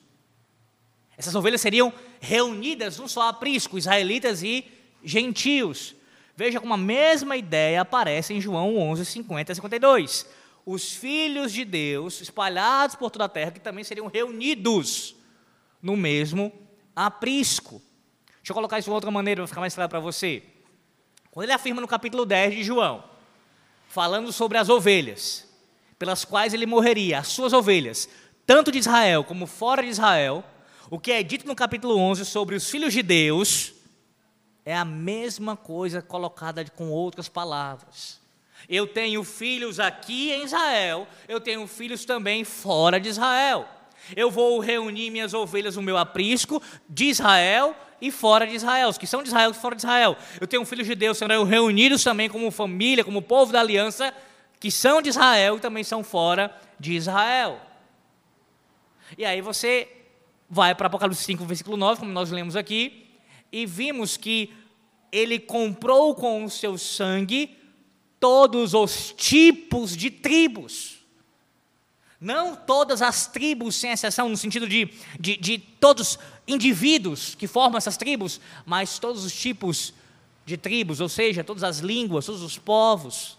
Essas 1.17 1.35
ovelhas 1.35 1.59
seriam 1.59 1.93
reunidas 2.21 2.97
num 2.97 3.07
só 3.07 3.27
aprisco, 3.27 3.77
israelitas 3.77 4.41
e 4.41 4.65
gentios. 5.03 5.95
Veja 6.35 6.61
como 6.61 6.73
a 6.73 6.77
mesma 6.77 7.35
ideia 7.35 7.81
aparece 7.81 8.33
em 8.33 8.39
João 8.39 8.77
11, 8.77 9.05
50 9.05 9.51
e 9.51 9.55
52. 9.55 10.25
Os 10.65 10.93
filhos 10.93 11.51
de 11.51 11.65
Deus 11.65 12.21
espalhados 12.21 12.95
por 12.95 13.11
toda 13.11 13.25
a 13.25 13.29
terra, 13.29 13.51
que 13.51 13.59
também 13.59 13.83
seriam 13.83 14.07
reunidos 14.07 15.15
no 15.81 15.97
mesmo 15.97 16.53
aprisco. 16.95 17.81
Deixa 18.37 18.51
eu 18.51 18.55
colocar 18.55 18.79
isso 18.79 18.89
de 18.89 18.93
outra 18.93 19.11
maneira 19.11 19.41
para 19.41 19.47
ficar 19.47 19.61
mais 19.61 19.75
claro 19.75 19.89
para 19.89 19.99
você. 19.99 20.43
Quando 21.31 21.45
ele 21.45 21.53
afirma 21.53 21.81
no 21.81 21.87
capítulo 21.87 22.25
10 22.25 22.55
de 22.55 22.63
João, 22.63 23.03
falando 23.87 24.31
sobre 24.31 24.57
as 24.57 24.69
ovelhas, 24.69 25.47
pelas 25.97 26.25
quais 26.25 26.53
ele 26.53 26.65
morreria, 26.65 27.19
as 27.19 27.27
suas 27.27 27.53
ovelhas, 27.53 28.09
tanto 28.45 28.71
de 28.71 28.79
Israel 28.79 29.23
como 29.23 29.45
fora 29.45 29.83
de 29.83 29.89
Israel, 29.89 30.43
o 30.89 30.99
que 30.99 31.11
é 31.11 31.21
dito 31.21 31.45
no 31.45 31.55
capítulo 31.55 31.97
11 31.97 32.25
sobre 32.25 32.55
os 32.55 32.69
filhos 32.69 32.93
de 32.93 33.03
Deus, 33.03 33.73
é 34.65 34.75
a 34.75 34.85
mesma 34.85 35.55
coisa 35.55 36.01
colocada 36.01 36.63
com 36.65 36.89
outras 36.89 37.29
palavras. 37.29 38.19
Eu 38.67 38.87
tenho 38.87 39.23
filhos 39.23 39.79
aqui 39.79 40.31
em 40.31 40.43
Israel, 40.43 41.07
eu 41.27 41.39
tenho 41.39 41.65
filhos 41.67 42.05
também 42.05 42.43
fora 42.43 42.99
de 42.99 43.09
Israel. 43.09 43.67
Eu 44.15 44.31
vou 44.31 44.59
reunir 44.59 45.09
minhas 45.09 45.33
ovelhas 45.33 45.75
no 45.75 45.81
meu 45.81 45.97
aprisco 45.97 46.61
de 46.87 47.05
Israel 47.05 47.75
e 48.01 48.11
fora 48.11 48.47
de 48.47 48.55
Israel, 48.55 48.89
os 48.89 48.97
que 48.97 49.07
são 49.07 49.21
de 49.21 49.29
Israel 49.29 49.51
e 49.51 49.53
fora 49.53 49.75
de 49.75 49.81
Israel. 49.81 50.17
Eu 50.39 50.47
tenho 50.47 50.65
filhos 50.65 50.87
de 50.87 50.95
Deus 50.95 51.17
serão 51.17 51.43
reunidos 51.43 52.03
também 52.03 52.29
como 52.29 52.49
família, 52.51 53.03
como 53.03 53.21
povo 53.21 53.51
da 53.51 53.59
aliança, 53.59 54.13
que 54.59 54.71
são 54.71 55.01
de 55.01 55.09
Israel 55.09 55.57
e 55.57 55.59
também 55.59 55.83
são 55.83 56.03
fora 56.03 56.53
de 56.79 56.93
Israel. 56.93 57.59
E 59.17 59.25
aí 59.25 59.41
você 59.41 59.87
vai 60.49 60.73
para 60.73 60.87
Apocalipse 60.87 61.23
5, 61.23 61.45
versículo 61.45 61.77
9, 61.77 61.99
como 61.99 62.11
nós 62.11 62.31
lemos 62.31 62.55
aqui, 62.55 63.07
e 63.51 63.65
vimos 63.65 64.17
que 64.17 64.53
ele 65.11 65.39
comprou 65.39 66.15
com 66.15 66.43
o 66.43 66.49
seu 66.49 66.77
sangue 66.77 67.57
todos 68.19 68.73
os 68.73 69.11
tipos 69.11 69.95
de 69.95 70.09
tribos. 70.09 70.98
Não 72.19 72.55
todas 72.55 73.01
as 73.01 73.27
tribos, 73.27 73.75
sem 73.75 73.91
exceção, 73.91 74.27
no 74.27 74.35
sentido 74.35 74.67
de, 74.67 74.93
de, 75.19 75.37
de 75.37 75.57
todos 75.57 76.19
indivíduos 76.47 77.33
que 77.35 77.47
formam 77.47 77.77
essas 77.77 77.95
tribos, 77.95 78.41
mas 78.65 78.99
todos 78.99 79.23
os 79.23 79.33
tipos 79.33 79.93
de 80.45 80.57
tribos, 80.57 80.99
ou 80.99 81.07
seja, 81.07 81.43
todas 81.43 81.63
as 81.63 81.79
línguas, 81.79 82.25
todos 82.25 82.41
os 82.41 82.57
povos. 82.57 83.37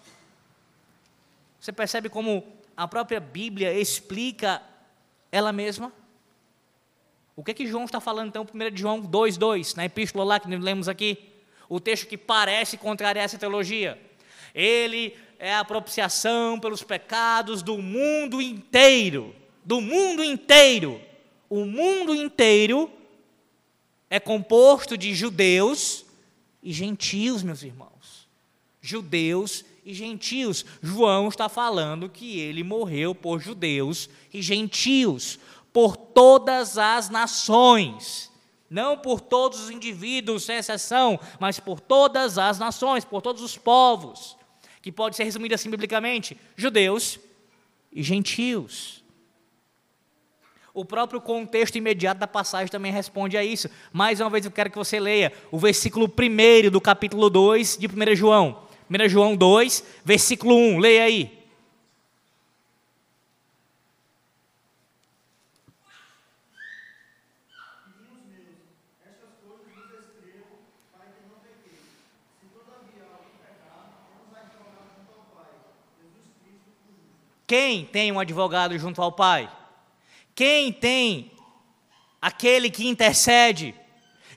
Você 1.60 1.72
percebe 1.72 2.08
como 2.08 2.44
a 2.74 2.88
própria 2.88 3.20
Bíblia 3.20 3.74
explica 3.74 4.62
ela 5.30 5.52
mesma? 5.52 5.92
O 7.36 7.44
que 7.44 7.50
é 7.50 7.54
que 7.54 7.66
João 7.66 7.84
está 7.84 8.00
falando 8.00 8.28
então, 8.28 8.46
1 8.54 8.76
João 8.76 9.02
2,2, 9.02 9.76
na 9.76 9.84
epístola 9.84 10.24
lá 10.24 10.40
que 10.40 10.48
lemos 10.48 10.88
aqui? 10.88 11.18
O 11.68 11.78
texto 11.78 12.06
que 12.06 12.16
parece 12.16 12.78
contrariar 12.78 13.24
essa 13.24 13.38
teologia. 13.38 14.00
Ele 14.54 15.16
é 15.38 15.54
a 15.54 15.64
propiciação 15.64 16.60
pelos 16.60 16.82
pecados 16.82 17.62
do 17.62 17.78
mundo 17.78 18.40
inteiro. 18.42 19.34
Do 19.64 19.80
mundo 19.80 20.22
inteiro. 20.22 21.00
O 21.48 21.64
mundo 21.64 22.14
inteiro 22.14 22.90
é 24.08 24.20
composto 24.20 24.98
de 24.98 25.14
judeus 25.14 26.04
e 26.62 26.72
gentios, 26.72 27.42
meus 27.42 27.62
irmãos. 27.62 28.28
judeus 28.82 29.64
e 29.84 29.94
gentios. 29.94 30.64
João 30.82 31.28
está 31.28 31.48
falando 31.48 32.08
que 32.08 32.38
ele 32.38 32.62
morreu 32.62 33.14
por 33.14 33.40
judeus 33.40 34.08
e 34.32 34.42
gentios, 34.42 35.38
por 35.72 35.96
todas 35.96 36.78
as 36.78 37.08
nações. 37.08 38.30
Não 38.68 38.96
por 38.96 39.20
todos 39.20 39.60
os 39.60 39.70
indivíduos, 39.70 40.44
sem 40.44 40.56
exceção, 40.56 41.18
mas 41.40 41.58
por 41.58 41.80
todas 41.80 42.38
as 42.38 42.58
nações, 42.58 43.04
por 43.04 43.20
todos 43.20 43.42
os 43.42 43.58
povos. 43.58 44.36
Que 44.82 44.90
pode 44.90 45.16
ser 45.16 45.24
resumido 45.24 45.54
assim 45.54 45.70
biblicamente: 45.70 46.36
judeus 46.56 47.18
e 47.92 48.02
gentios. 48.02 49.04
O 50.72 50.84
próprio 50.84 51.20
contexto 51.20 51.76
imediato 51.76 52.20
da 52.20 52.26
passagem 52.26 52.68
também 52.68 52.92
responde 52.92 53.36
a 53.36 53.44
isso. 53.44 53.68
Mais 53.92 54.20
uma 54.20 54.30
vez 54.30 54.44
eu 54.44 54.50
quero 54.50 54.70
que 54.70 54.78
você 54.78 55.00
leia 55.00 55.32
o 55.50 55.58
versículo 55.58 56.06
1 56.06 56.70
do 56.70 56.80
capítulo 56.80 57.28
2 57.28 57.76
de 57.76 57.86
1 57.86 58.14
João. 58.14 58.62
1 58.88 59.08
João 59.08 59.36
2, 59.36 59.84
versículo 60.04 60.54
1, 60.54 60.78
leia 60.78 61.04
aí. 61.04 61.39
Quem 77.50 77.84
tem 77.84 78.12
um 78.12 78.20
advogado 78.20 78.78
junto 78.78 79.02
ao 79.02 79.10
Pai? 79.10 79.50
Quem 80.36 80.72
tem 80.72 81.32
aquele 82.22 82.70
que 82.70 82.86
intercede? 82.86 83.74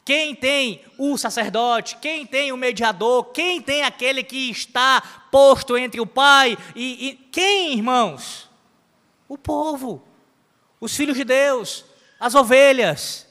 Quem 0.03 0.33
tem 0.33 0.83
o 0.97 1.15
sacerdote? 1.15 1.95
Quem 1.97 2.25
tem 2.25 2.51
o 2.51 2.57
mediador? 2.57 3.25
Quem 3.25 3.61
tem 3.61 3.83
aquele 3.83 4.23
que 4.23 4.49
está 4.49 5.27
posto 5.29 5.77
entre 5.77 6.01
o 6.01 6.07
Pai 6.07 6.57
e, 6.75 7.09
e 7.09 7.15
quem, 7.31 7.73
irmãos? 7.73 8.49
O 9.29 9.37
povo, 9.37 10.01
os 10.81 10.95
filhos 10.95 11.15
de 11.15 11.23
Deus, 11.23 11.85
as 12.19 12.33
ovelhas, 12.33 13.27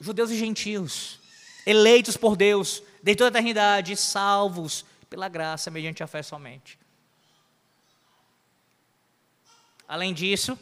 judeus 0.00 0.32
e 0.32 0.36
gentios, 0.36 1.20
eleitos 1.64 2.16
por 2.16 2.34
Deus, 2.34 2.82
de 3.00 3.14
toda 3.14 3.28
a 3.28 3.30
eternidade, 3.38 3.94
salvos 3.96 4.84
pela 5.08 5.28
graça 5.28 5.70
mediante 5.70 6.02
a 6.02 6.08
fé 6.08 6.20
somente. 6.20 6.82
Além 9.88 10.14
disso, 10.14 10.58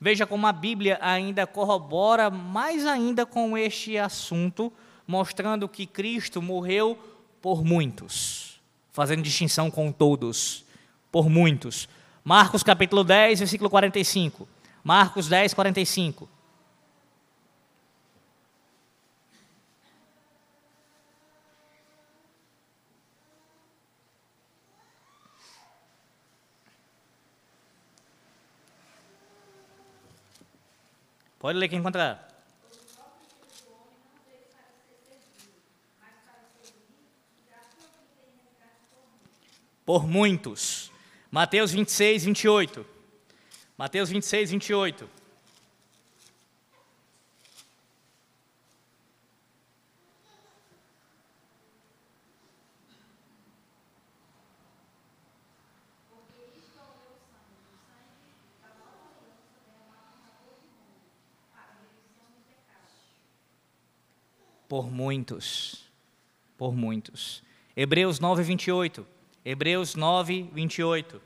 veja 0.00 0.26
como 0.26 0.46
a 0.46 0.52
Bíblia 0.52 0.98
ainda 1.00 1.46
corrobora 1.46 2.30
mais 2.30 2.86
ainda 2.86 3.26
com 3.26 3.56
este 3.56 3.98
assunto, 3.98 4.72
mostrando 5.06 5.68
que 5.68 5.86
Cristo 5.86 6.40
morreu 6.40 6.98
por 7.40 7.64
muitos, 7.64 8.60
fazendo 8.92 9.22
distinção 9.22 9.70
com 9.70 9.92
todos, 9.92 10.64
por 11.12 11.28
muitos. 11.28 11.88
Marcos 12.24 12.62
capítulo 12.62 13.04
10, 13.04 13.38
versículo 13.40 13.70
45. 13.70 14.48
Marcos 14.82 15.28
10, 15.28 15.54
45. 15.54 16.28
Pode 31.46 31.60
ler 31.60 31.68
quem 31.68 31.78
encontrar. 31.78 32.26
Por 39.84 40.08
muitos. 40.08 40.90
Mateus 41.30 41.70
26, 41.70 42.24
28. 42.24 42.84
Mateus 43.78 44.10
26, 44.10 44.50
28. 44.50 45.08
Por 64.76 64.92
muitos. 64.92 65.86
Por 66.58 66.74
muitos. 66.74 67.42
Hebreus 67.74 68.20
9, 68.20 68.42
28. 68.42 69.06
Hebreus 69.42 69.94
9, 69.94 70.50
28. 70.52 71.22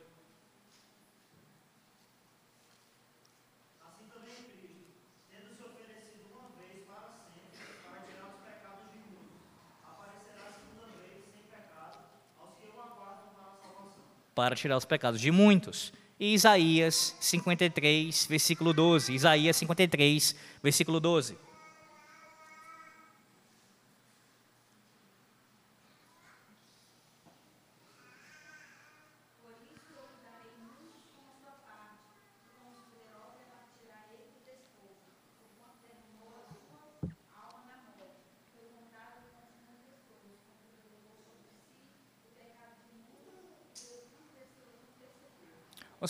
Assim 3.80 4.04
também 4.08 4.34
Cristo, 4.52 4.86
tendo 5.28 5.56
se 5.56 5.62
oferecido 5.64 6.30
uma 6.30 6.46
vez 6.60 6.86
para 6.86 7.10
sempre, 7.34 7.58
para 7.82 8.00
tirar 8.06 8.28
os 8.28 8.38
pecados 8.38 8.86
de 8.92 8.98
muitos, 9.10 9.42
aparecerá 9.82 10.46
a 10.46 10.52
segunda 10.52 10.86
vez 11.02 11.24
sem 11.32 11.42
pecado 11.50 11.98
aos 12.38 12.54
que 12.54 12.68
o 12.68 12.78
aguardam 12.78 13.34
para 13.34 13.50
a 13.50 13.56
salvação. 13.56 13.98
Para 14.32 14.54
tirar 14.54 14.76
os 14.76 14.84
pecados 14.84 15.20
de 15.20 15.32
muitos. 15.32 15.92
E 16.20 16.34
Isaías 16.34 17.16
53, 17.18 18.26
versículo 18.26 18.72
12. 18.72 19.12
Isaías 19.12 19.56
53, 19.56 20.36
versículo 20.62 21.00
12. 21.00 21.49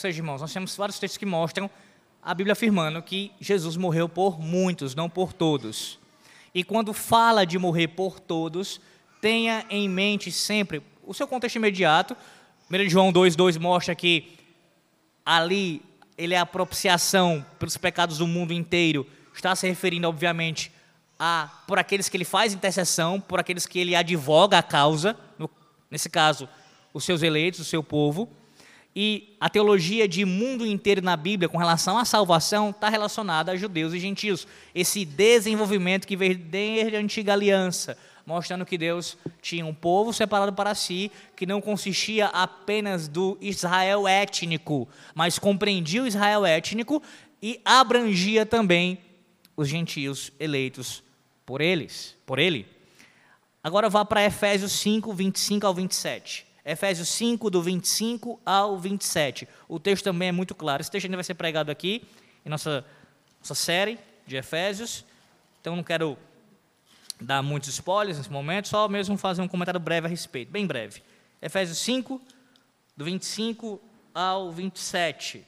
Seja, 0.01 0.19
irmãos, 0.19 0.41
nós 0.41 0.53
temos 0.53 0.75
vários 0.75 0.99
textos 0.99 1.19
que 1.19 1.27
mostram 1.27 1.71
a 2.23 2.35
Bíblia 2.35 2.53
afirmando 2.53 3.03
que 3.03 3.33
Jesus 3.41 3.77
morreu 3.77 4.09
por 4.09 4.41
muitos, 4.41 4.95
não 4.95 5.09
por 5.09 5.33
todos. 5.33 5.99
E 6.55 6.65
quando 6.65 6.93
fala 6.93 7.47
de 7.47 7.59
morrer 7.59 7.89
por 7.89 8.19
todos, 8.19 8.81
tenha 9.21 9.65
em 9.69 9.89
mente 9.89 10.33
sempre 10.33 10.83
o 11.05 11.13
seu 11.13 11.29
contexto 11.29 11.57
imediato. 11.57 12.17
1 12.71 12.89
João 12.89 13.13
2,2 13.13 13.59
mostra 13.59 13.95
que 13.95 14.39
ali 15.25 15.83
ele 16.17 16.35
é 16.35 16.39
a 16.39 16.47
propiciação 16.47 17.45
pelos 17.59 17.77
pecados 17.77 18.19
do 18.19 18.27
mundo 18.27 18.53
inteiro. 18.53 19.07
Está 19.35 19.55
se 19.55 19.69
referindo, 19.69 20.09
obviamente, 20.09 20.73
a 21.19 21.51
por 21.67 21.79
aqueles 21.79 22.09
que 22.09 22.17
ele 22.17 22.25
faz 22.25 22.53
intercessão, 22.53 23.21
por 23.21 23.39
aqueles 23.39 23.67
que 23.67 23.79
ele 23.79 23.95
advoga 23.95 24.59
a 24.59 24.63
causa, 24.63 25.17
no, 25.39 25.49
nesse 25.91 26.09
caso, 26.09 26.49
os 26.93 27.05
seus 27.05 27.23
eleitos, 27.23 27.61
o 27.61 27.65
seu 27.65 27.83
povo. 27.83 28.29
E 28.95 29.37
a 29.39 29.49
teologia 29.49 30.09
de 30.09 30.25
mundo 30.25 30.67
inteiro 30.67 31.01
na 31.01 31.17
Bíblia 31.17 31.49
com 31.49 31.59
relação 31.59 31.97
à 31.97 32.05
salvação 32.05 32.71
está 32.71 32.89
relacionada 32.89 33.53
a 33.53 33.57
judeus 33.57 33.95
e 33.95 34.01
gentios. 34.01 34.47
Esse 34.75 35.05
desenvolvimento 35.05 36.07
que 36.07 36.17
veio 36.17 36.37
desde 36.37 36.97
a 36.97 36.99
antiga 36.99 37.33
aliança, 37.33 37.97
mostrando 38.27 38.67
que 38.67 38.77
Deus 38.77 39.17
tinha 39.41 39.65
um 39.65 39.75
povo 39.75 40.13
separado 40.13 40.53
para 40.53 40.75
si, 40.75 41.11
que 41.37 41.47
não 41.47 41.61
consistia 41.61 42.27
apenas 42.27 43.07
do 43.07 43.39
Israel 43.41 44.09
étnico, 44.09 44.89
mas 45.15 45.39
compreendia 45.39 46.03
o 46.03 46.07
Israel 46.07 46.45
étnico 46.45 47.01
e 47.41 47.61
abrangia 47.65 48.45
também 48.45 48.99
os 49.57 49.69
gentios 49.69 50.33
eleitos 50.41 51.03
por 51.47 51.61
eles, 51.61 52.17
por 52.27 52.39
ele. 52.39 52.67
Agora 53.63 53.89
vá 53.89 54.05
para 54.05 54.25
Efésios 54.25 54.73
5, 54.73 55.13
25 55.13 55.67
ao 55.67 55.75
27. 55.75 56.50
Efésios 56.71 57.09
5, 57.09 57.51
do 57.51 57.63
25 57.63 58.41
ao 58.45 58.79
27. 58.79 59.49
O 59.69 59.79
texto 59.81 60.05
também 60.05 60.29
é 60.29 60.33
muito 60.33 60.55
claro. 60.55 60.81
Esse 60.81 60.91
texto 60.91 61.07
ainda 61.07 61.17
vai 61.17 61.25
ser 61.25 61.35
pregado 61.35 61.71
aqui, 61.71 62.03
em 62.45 62.49
nossa, 62.49 62.85
nossa 63.41 63.55
série 63.55 63.99
de 64.27 64.37
Efésios. 64.37 65.05
Então, 65.61 65.75
não 65.75 65.83
quero 65.83 66.17
dar 67.21 67.43
muitos 67.43 67.69
spoilers 67.69 68.17
nesse 68.17 68.31
momento, 68.31 68.69
só 68.69 68.89
mesmo 68.89 69.17
fazer 69.19 69.43
um 69.43 69.49
comentário 69.49 69.79
breve 69.79 70.07
a 70.07 70.11
respeito, 70.11 70.51
bem 70.51 70.67
breve. 70.67 71.03
Efésios 71.43 71.79
5, 71.79 72.21
do 72.97 73.05
25 73.05 73.81
ao 74.15 74.51
27. 74.51 75.47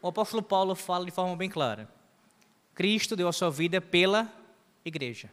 O 0.00 0.08
apóstolo 0.08 0.42
Paulo 0.42 0.74
fala 0.74 1.04
de 1.04 1.10
forma 1.10 1.36
bem 1.36 1.48
clara. 1.48 1.88
Cristo 2.74 3.16
deu 3.16 3.28
a 3.28 3.32
sua 3.32 3.50
vida 3.50 3.80
pela 3.80 4.32
igreja. 4.84 5.30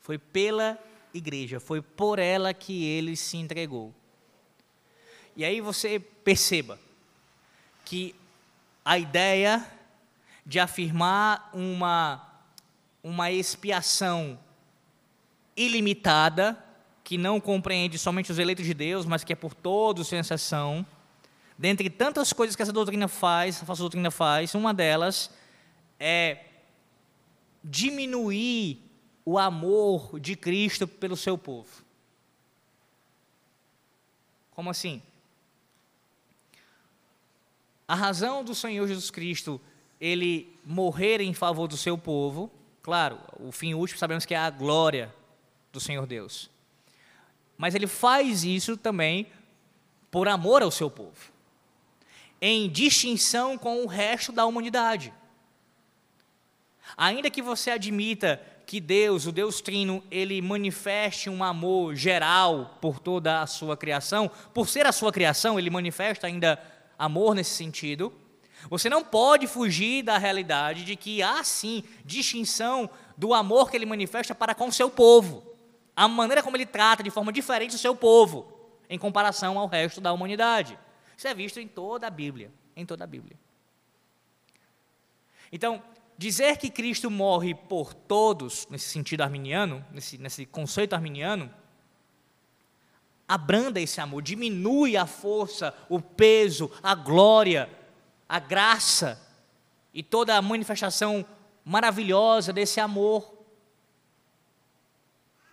Foi 0.00 0.18
pela 0.18 0.78
igreja, 1.12 1.58
foi 1.58 1.80
por 1.80 2.18
ela 2.18 2.52
que 2.52 2.84
ele 2.84 3.16
se 3.16 3.36
entregou. 3.36 3.94
E 5.36 5.44
aí 5.44 5.60
você 5.60 5.98
perceba 5.98 6.78
que 7.84 8.14
a 8.84 8.98
ideia 8.98 9.66
de 10.44 10.58
afirmar 10.58 11.50
uma, 11.52 12.42
uma 13.02 13.30
expiação 13.30 14.38
ilimitada, 15.56 16.62
que 17.04 17.18
não 17.18 17.40
compreende 17.40 17.98
somente 17.98 18.32
os 18.32 18.38
eleitos 18.38 18.64
de 18.64 18.74
Deus, 18.74 19.06
mas 19.06 19.24
que 19.24 19.32
é 19.32 19.36
por 19.36 19.54
todos 19.54 20.08
sem 20.08 20.18
exceção, 20.18 20.84
dentre 21.60 21.90
tantas 21.90 22.32
coisas 22.32 22.56
que 22.56 22.62
essa 22.62 22.72
doutrina 22.72 23.06
faz, 23.06 23.56
essa 23.56 23.66
falsa 23.66 23.82
doutrina 23.82 24.10
faz, 24.10 24.54
uma 24.54 24.72
delas 24.72 25.30
é 25.98 26.38
diminuir 27.62 28.82
o 29.26 29.38
amor 29.38 30.18
de 30.18 30.34
Cristo 30.36 30.88
pelo 30.88 31.18
seu 31.18 31.36
povo. 31.36 31.84
Como 34.52 34.70
assim? 34.70 35.02
A 37.86 37.94
razão 37.94 38.42
do 38.42 38.54
Senhor 38.54 38.88
Jesus 38.88 39.10
Cristo 39.10 39.60
ele 40.00 40.58
morrer 40.64 41.20
em 41.20 41.34
favor 41.34 41.68
do 41.68 41.76
seu 41.76 41.98
povo, 41.98 42.50
claro, 42.82 43.18
o 43.38 43.52
fim 43.52 43.74
último 43.74 43.98
sabemos 43.98 44.24
que 44.24 44.32
é 44.32 44.38
a 44.38 44.48
glória 44.48 45.14
do 45.70 45.78
Senhor 45.78 46.06
Deus. 46.06 46.48
Mas 47.58 47.74
ele 47.74 47.86
faz 47.86 48.44
isso 48.44 48.78
também 48.78 49.26
por 50.10 50.26
amor 50.26 50.62
ao 50.62 50.70
seu 50.70 50.90
povo, 50.90 51.29
em 52.40 52.68
distinção 52.68 53.58
com 53.58 53.84
o 53.84 53.86
resto 53.86 54.32
da 54.32 54.46
humanidade. 54.46 55.12
Ainda 56.96 57.30
que 57.30 57.42
você 57.42 57.70
admita 57.70 58.40
que 58.66 58.80
Deus, 58.80 59.26
o 59.26 59.32
Deus 59.32 59.60
Trino, 59.60 60.02
ele 60.10 60.40
manifeste 60.40 61.28
um 61.28 61.42
amor 61.42 61.94
geral 61.94 62.78
por 62.80 63.00
toda 63.00 63.42
a 63.42 63.46
sua 63.46 63.76
criação, 63.76 64.30
por 64.54 64.68
ser 64.68 64.86
a 64.86 64.92
sua 64.92 65.12
criação, 65.12 65.58
ele 65.58 65.70
manifesta 65.70 66.26
ainda 66.26 66.60
amor 66.98 67.34
nesse 67.34 67.50
sentido. 67.50 68.12
Você 68.68 68.88
não 68.88 69.02
pode 69.02 69.46
fugir 69.46 70.02
da 70.02 70.18
realidade 70.18 70.84
de 70.84 70.94
que 70.94 71.22
há 71.22 71.42
sim 71.42 71.82
distinção 72.04 72.88
do 73.16 73.34
amor 73.34 73.70
que 73.70 73.76
ele 73.76 73.86
manifesta 73.86 74.34
para 74.34 74.54
com 74.54 74.68
o 74.68 74.72
seu 74.72 74.90
povo. 74.90 75.42
A 75.96 76.06
maneira 76.06 76.42
como 76.42 76.56
ele 76.56 76.66
trata 76.66 77.02
de 77.02 77.10
forma 77.10 77.32
diferente 77.32 77.74
o 77.74 77.78
seu 77.78 77.96
povo 77.96 78.52
em 78.88 78.98
comparação 78.98 79.58
ao 79.58 79.66
resto 79.66 80.00
da 80.00 80.12
humanidade. 80.12 80.78
Isso 81.20 81.28
é 81.28 81.34
visto 81.34 81.60
em 81.60 81.68
toda 81.68 82.06
a 82.06 82.10
Bíblia, 82.10 82.50
em 82.74 82.86
toda 82.86 83.04
a 83.04 83.06
Bíblia. 83.06 83.38
Então, 85.52 85.82
dizer 86.16 86.56
que 86.56 86.70
Cristo 86.70 87.10
morre 87.10 87.54
por 87.54 87.92
todos, 87.92 88.66
nesse 88.70 88.88
sentido 88.88 89.20
arminiano, 89.20 89.84
nesse, 89.92 90.16
nesse 90.16 90.46
conceito 90.46 90.94
arminiano, 90.94 91.52
abranda 93.28 93.78
esse 93.78 94.00
amor, 94.00 94.22
diminui 94.22 94.96
a 94.96 95.04
força, 95.04 95.76
o 95.90 96.00
peso, 96.00 96.72
a 96.82 96.94
glória 96.94 97.68
a 98.26 98.38
graça 98.38 99.20
e 99.92 100.02
toda 100.02 100.34
a 100.34 100.40
manifestação 100.40 101.26
maravilhosa 101.62 102.50
desse 102.50 102.80
amor. 102.80 103.38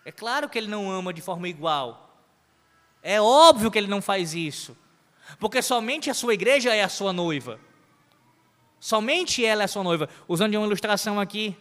É 0.02 0.10
claro 0.10 0.48
que 0.48 0.56
ele 0.56 0.68
não 0.68 0.90
ama 0.90 1.12
de 1.12 1.20
forma 1.20 1.46
igual. 1.46 2.24
É 3.02 3.20
óbvio 3.20 3.70
que 3.70 3.76
ele 3.76 3.86
não 3.86 4.00
faz 4.00 4.32
isso. 4.32 4.74
Porque 5.38 5.60
somente 5.62 6.10
a 6.10 6.14
sua 6.14 6.34
igreja 6.34 6.74
é 6.74 6.82
a 6.82 6.88
sua 6.88 7.12
noiva. 7.12 7.60
Somente 8.80 9.44
ela 9.44 9.62
é 9.62 9.64
a 9.64 9.68
sua 9.68 9.82
noiva. 9.82 10.08
Usando 10.26 10.52
de 10.52 10.56
uma 10.56 10.66
ilustração 10.66 11.18
aqui, 11.20 11.56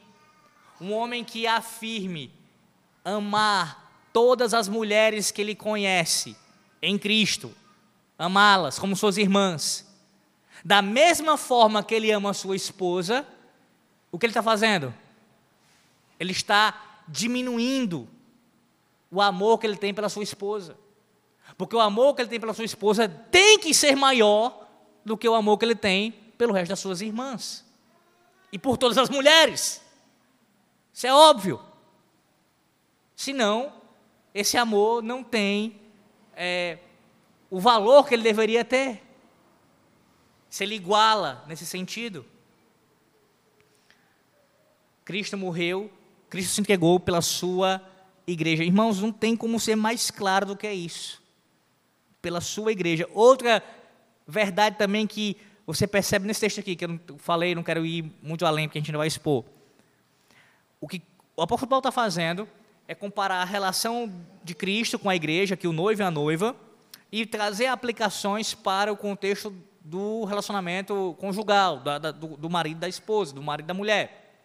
um 0.80 0.94
homem 0.94 1.24
que 1.24 1.48
afirme 1.48 2.32
amar 3.04 4.10
todas 4.14 4.54
as 4.54 4.68
mulheres 4.68 5.32
que 5.32 5.42
ele 5.42 5.56
conhece 5.56 6.36
em 6.82 6.98
Cristo, 6.98 7.54
amá-las 8.18 8.78
como 8.78 8.96
suas 8.96 9.18
irmãs, 9.18 9.88
da 10.64 10.82
mesma 10.82 11.38
forma 11.38 11.84
que 11.84 11.96
ele 11.96 12.12
ama 12.12 12.32
a 12.32 12.34
sua 12.34 12.56
esposa, 12.56 13.26
o 14.12 14.18
que 14.18 14.26
ele 14.26 14.32
está 14.32 14.44
fazendo? 14.44 14.94
Ele 16.20 16.32
está 16.32 17.02
diminuindo 17.08 18.08
o 19.10 19.22
amor 19.22 19.60
que 19.60 19.68
ele 19.68 19.78
tem 19.78 19.94
pela 19.94 20.10
sua 20.10 20.24
esposa. 20.24 20.78
Porque 21.58 21.76
o 21.76 21.80
amor 21.80 22.14
que 22.14 22.22
ele 22.22 22.30
tem 22.30 22.40
pela 22.40 22.54
sua 22.54 22.66
esposa 22.66 23.10
tem 23.10 23.58
que 23.58 23.74
ser 23.74 23.96
maior 23.96 24.68
do 25.04 25.18
que 25.18 25.28
o 25.28 25.34
amor 25.34 25.58
que 25.58 25.66
ele 25.66 25.76
tem 25.76 26.12
pelo 26.38 26.54
resto 26.54 26.70
das 26.70 26.80
suas 26.80 27.02
irmãs. 27.02 27.66
E 28.52 28.60
por 28.60 28.78
todas 28.78 28.98
as 28.98 29.10
mulheres. 29.10 29.82
Isso 30.94 31.08
é 31.08 31.14
óbvio. 31.14 31.60
Senão, 33.16 33.74
esse 34.34 34.58
amor 34.58 35.02
não 35.02 35.24
tem 35.24 35.82
é, 36.36 36.78
o 37.50 37.60
valor 37.60 38.08
que 38.08 38.14
ele 38.14 38.24
deveria 38.24 38.64
ter 38.64 39.02
se 40.50 40.64
ele 40.64 40.76
iguala 40.76 41.44
nesse 41.48 41.66
sentido. 41.66 42.26
Cristo 45.04 45.38
morreu, 45.38 45.92
Cristo 46.30 46.54
se 46.54 46.62
entregou 46.62 47.00
pela 47.00 47.22
sua 47.22 47.82
igreja. 48.28 48.64
Irmãos, 48.64 49.02
não 49.02 49.12
tem 49.12 49.36
como 49.36 49.60
ser 49.60 49.76
mais 49.76 50.12
claro 50.12 50.46
do 50.46 50.56
que 50.56 50.72
isso. 50.72 51.22
Pela 52.28 52.42
sua 52.42 52.74
igreja. 52.74 53.08
Outra 53.14 53.64
verdade 54.28 54.76
também 54.76 55.08
que 55.08 55.38
você 55.66 55.88
percebe 55.88 56.28
nesse 56.28 56.42
texto 56.42 56.60
aqui, 56.60 56.76
que 56.76 56.84
eu 56.84 56.90
não 56.90 57.00
falei, 57.18 57.56
não 57.56 57.64
quero 57.64 57.86
ir 57.86 58.04
muito 58.22 58.46
além, 58.46 58.68
porque 58.68 58.80
a 58.80 58.82
gente 58.82 58.92
não 58.92 58.98
vai 58.98 59.08
expor. 59.08 59.46
O 60.82 60.90
que 60.90 61.02
o 61.38 61.42
apóstolo 61.42 61.70
Paulo 61.70 61.80
está 61.80 61.90
fazendo 61.90 62.46
é 62.86 62.94
comparar 62.94 63.42
a 63.42 63.46
relação 63.46 64.14
de 64.44 64.54
Cristo 64.54 65.00
com 65.00 65.10
a 65.10 65.16
igreja, 65.16 65.56
que 65.56 65.70
o 65.70 65.72
noivo 65.72 66.02
e 66.02 66.04
a 66.04 66.12
noiva, 66.12 66.54
e 67.10 67.26
trazer 67.26 67.68
aplicações 67.68 68.54
para 68.54 68.92
o 68.92 68.98
contexto 68.98 69.56
do 69.80 70.26
relacionamento 70.26 71.16
conjugal, 71.18 71.80
da, 71.80 71.98
da, 71.98 72.12
do, 72.12 72.36
do 72.36 72.50
marido 72.50 72.82
da 72.82 72.90
esposa, 72.90 73.34
do 73.34 73.42
marido 73.42 73.68
da 73.68 73.74
mulher. 73.74 74.38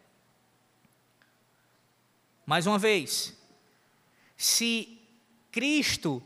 Mais 2.47 2.65
uma 2.65 2.79
vez, 2.79 3.37
se 4.37 5.01
Cristo 5.51 6.23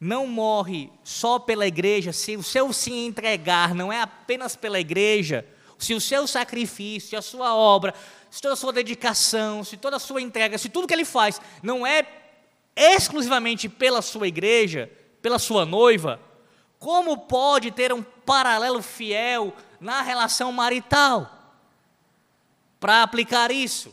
não 0.00 0.26
morre 0.26 0.90
só 1.02 1.38
pela 1.38 1.66
igreja, 1.66 2.12
se 2.12 2.36
o 2.36 2.42
seu 2.42 2.72
se 2.72 2.92
entregar 2.92 3.74
não 3.74 3.92
é 3.92 4.00
apenas 4.00 4.54
pela 4.54 4.78
igreja, 4.78 5.44
se 5.76 5.94
o 5.94 6.00
seu 6.00 6.26
sacrifício, 6.26 7.18
a 7.18 7.22
sua 7.22 7.54
obra, 7.54 7.94
se 8.30 8.40
toda 8.40 8.54
a 8.54 8.56
sua 8.56 8.72
dedicação, 8.72 9.64
se 9.64 9.76
toda 9.76 9.96
a 9.96 10.00
sua 10.00 10.20
entrega, 10.20 10.58
se 10.58 10.68
tudo 10.68 10.86
que 10.86 10.94
ele 10.94 11.04
faz 11.04 11.40
não 11.62 11.86
é 11.86 12.06
exclusivamente 12.76 13.68
pela 13.68 14.02
sua 14.02 14.28
igreja, 14.28 14.90
pela 15.20 15.38
sua 15.38 15.64
noiva, 15.64 16.20
como 16.78 17.18
pode 17.18 17.72
ter 17.72 17.92
um 17.92 18.02
paralelo 18.02 18.82
fiel 18.82 19.52
na 19.80 20.02
relação 20.02 20.52
marital? 20.52 21.56
Para 22.78 23.02
aplicar 23.02 23.50
isso. 23.50 23.92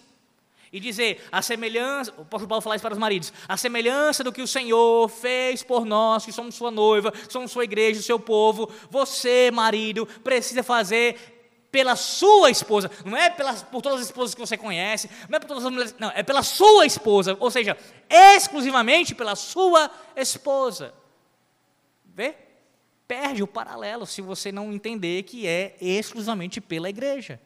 E 0.76 0.80
dizer, 0.82 1.26
a 1.32 1.42
semelhança, 1.42 2.12
o 2.18 2.24
apóstolo 2.24 2.50
Paulo 2.50 2.62
fala 2.62 2.76
isso 2.76 2.82
para 2.82 2.92
os 2.92 3.00
maridos, 3.00 3.32
a 3.48 3.56
semelhança 3.56 4.26
do 4.26 4.34
que 4.34 4.42
o 4.42 4.48
Senhor 4.48 5.08
fez 5.08 5.64
por 5.64 5.86
nós, 5.86 6.26
que 6.26 6.34
somos 6.34 6.54
sua 6.54 6.70
noiva, 6.70 7.14
que 7.14 7.32
somos 7.32 7.50
sua 7.50 7.64
igreja, 7.64 8.02
seu 8.02 8.20
povo, 8.20 8.70
você, 8.90 9.50
marido, 9.52 10.06
precisa 10.22 10.64
fazer 10.64 11.70
pela 11.72 11.96
sua 11.96 12.52
esposa, 12.52 12.92
não 13.06 13.16
é 13.16 13.30
pela, 13.30 13.54
por 13.54 13.82
todas 13.82 14.02
as 14.02 14.08
esposas 14.08 14.36
que 14.36 14.42
você 14.42 14.58
conhece, 14.58 15.10
não 15.30 15.38
é 15.38 15.40
por 15.40 15.48
todas 15.48 15.64
as 15.64 15.72
mulheres, 15.72 15.96
não, 15.98 16.12
é 16.14 16.22
pela 16.22 16.44
sua 16.44 16.86
esposa, 16.86 17.38
ou 17.40 17.50
seja, 17.50 17.78
exclusivamente 18.10 19.16
pela 19.16 19.38
sua 19.38 19.90
esposa. 20.18 20.94
Vê? 22.04 22.36
perde 23.08 23.42
o 23.42 23.48
paralelo 23.48 24.06
se 24.06 24.22
você 24.22 24.52
não 24.52 24.74
entender 24.74 25.24
que 25.24 25.48
é 25.48 25.78
exclusivamente 25.80 26.60
pela 26.60 26.90
igreja. 26.90 27.40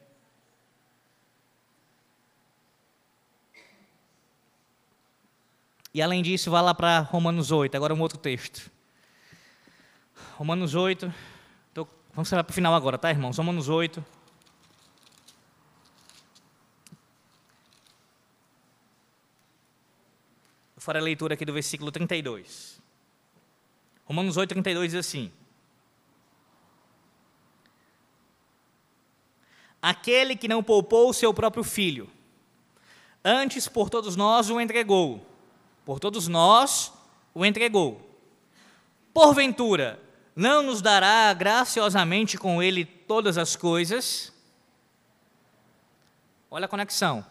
E 5.93 6.01
além 6.01 6.21
disso, 6.21 6.51
vá 6.51 6.61
lá 6.61 6.73
para 6.73 6.99
Romanos 6.99 7.51
8, 7.51 7.75
agora 7.75 7.93
um 7.93 8.01
outro 8.01 8.17
texto. 8.17 8.69
Romanos 10.37 10.75
8, 10.75 11.13
tô, 11.73 11.87
vamos 12.13 12.29
para 12.29 12.47
o 12.47 12.53
final 12.53 12.73
agora, 12.73 12.97
tá, 12.97 13.09
irmãos? 13.09 13.37
Romanos 13.37 13.67
8. 13.69 14.05
Eu 20.75 20.81
farei 20.81 21.01
a 21.01 21.03
leitura 21.03 21.33
aqui 21.33 21.43
do 21.43 21.53
versículo 21.53 21.91
32. 21.91 22.81
Romanos 24.05 24.37
8, 24.37 24.49
32 24.49 24.91
diz 24.91 24.99
assim: 24.99 25.31
aquele 29.81 30.35
que 30.35 30.47
não 30.47 30.63
poupou 30.63 31.09
o 31.09 31.13
seu 31.13 31.33
próprio 31.33 31.63
filho, 31.63 32.09
antes 33.23 33.67
por 33.67 33.89
todos 33.89 34.15
nós 34.15 34.49
o 34.49 34.59
entregou. 34.59 35.25
Por 35.89 35.99
todos 35.99 36.27
nós 36.27 36.93
o 37.33 37.43
entregou. 37.43 37.99
Porventura, 39.11 39.99
não 40.35 40.61
nos 40.61 40.83
dará 40.83 41.33
graciosamente 41.33 42.37
com 42.37 42.61
ele 42.61 42.85
todas 42.85 43.39
as 43.39 43.55
coisas. 43.55 44.31
Olha 46.51 46.65
a 46.65 46.69
conexão. 46.69 47.25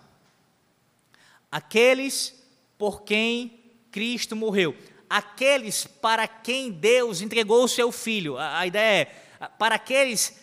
Aqueles 1.53 2.35
por 2.77 3.03
quem 3.03 3.61
Cristo 3.93 4.35
morreu. 4.35 4.77
Aqueles 5.09 5.87
para 5.87 6.27
quem 6.27 6.73
Deus 6.73 7.21
entregou 7.21 7.63
o 7.63 7.69
seu 7.69 7.93
filho. 7.93 8.37
A, 8.37 8.59
a 8.59 8.67
ideia 8.67 9.03
é 9.39 9.47
para 9.57 9.77
aqueles 9.77 10.37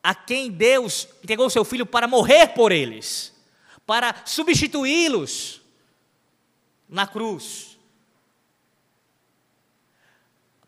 a 0.00 0.14
quem 0.14 0.52
Deus 0.52 1.08
entregou 1.20 1.46
o 1.46 1.50
seu 1.50 1.64
filho 1.64 1.84
para 1.84 2.06
morrer 2.06 2.54
por 2.54 2.70
eles, 2.70 3.34
para 3.84 4.14
substituí-los 4.24 5.57
na 6.88 7.06
cruz. 7.06 7.78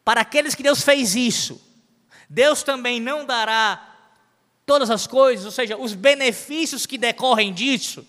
Para 0.04 0.20
aqueles 0.20 0.54
que 0.54 0.62
Deus 0.62 0.82
fez 0.82 1.14
isso, 1.14 1.60
Deus 2.28 2.62
também 2.62 3.00
não 3.00 3.24
dará 3.24 3.86
todas 4.66 4.90
as 4.90 5.06
coisas, 5.06 5.44
ou 5.44 5.50
seja, 5.50 5.76
os 5.76 5.94
benefícios 5.94 6.86
que 6.86 6.98
decorrem 6.98 7.52
disso, 7.52 8.06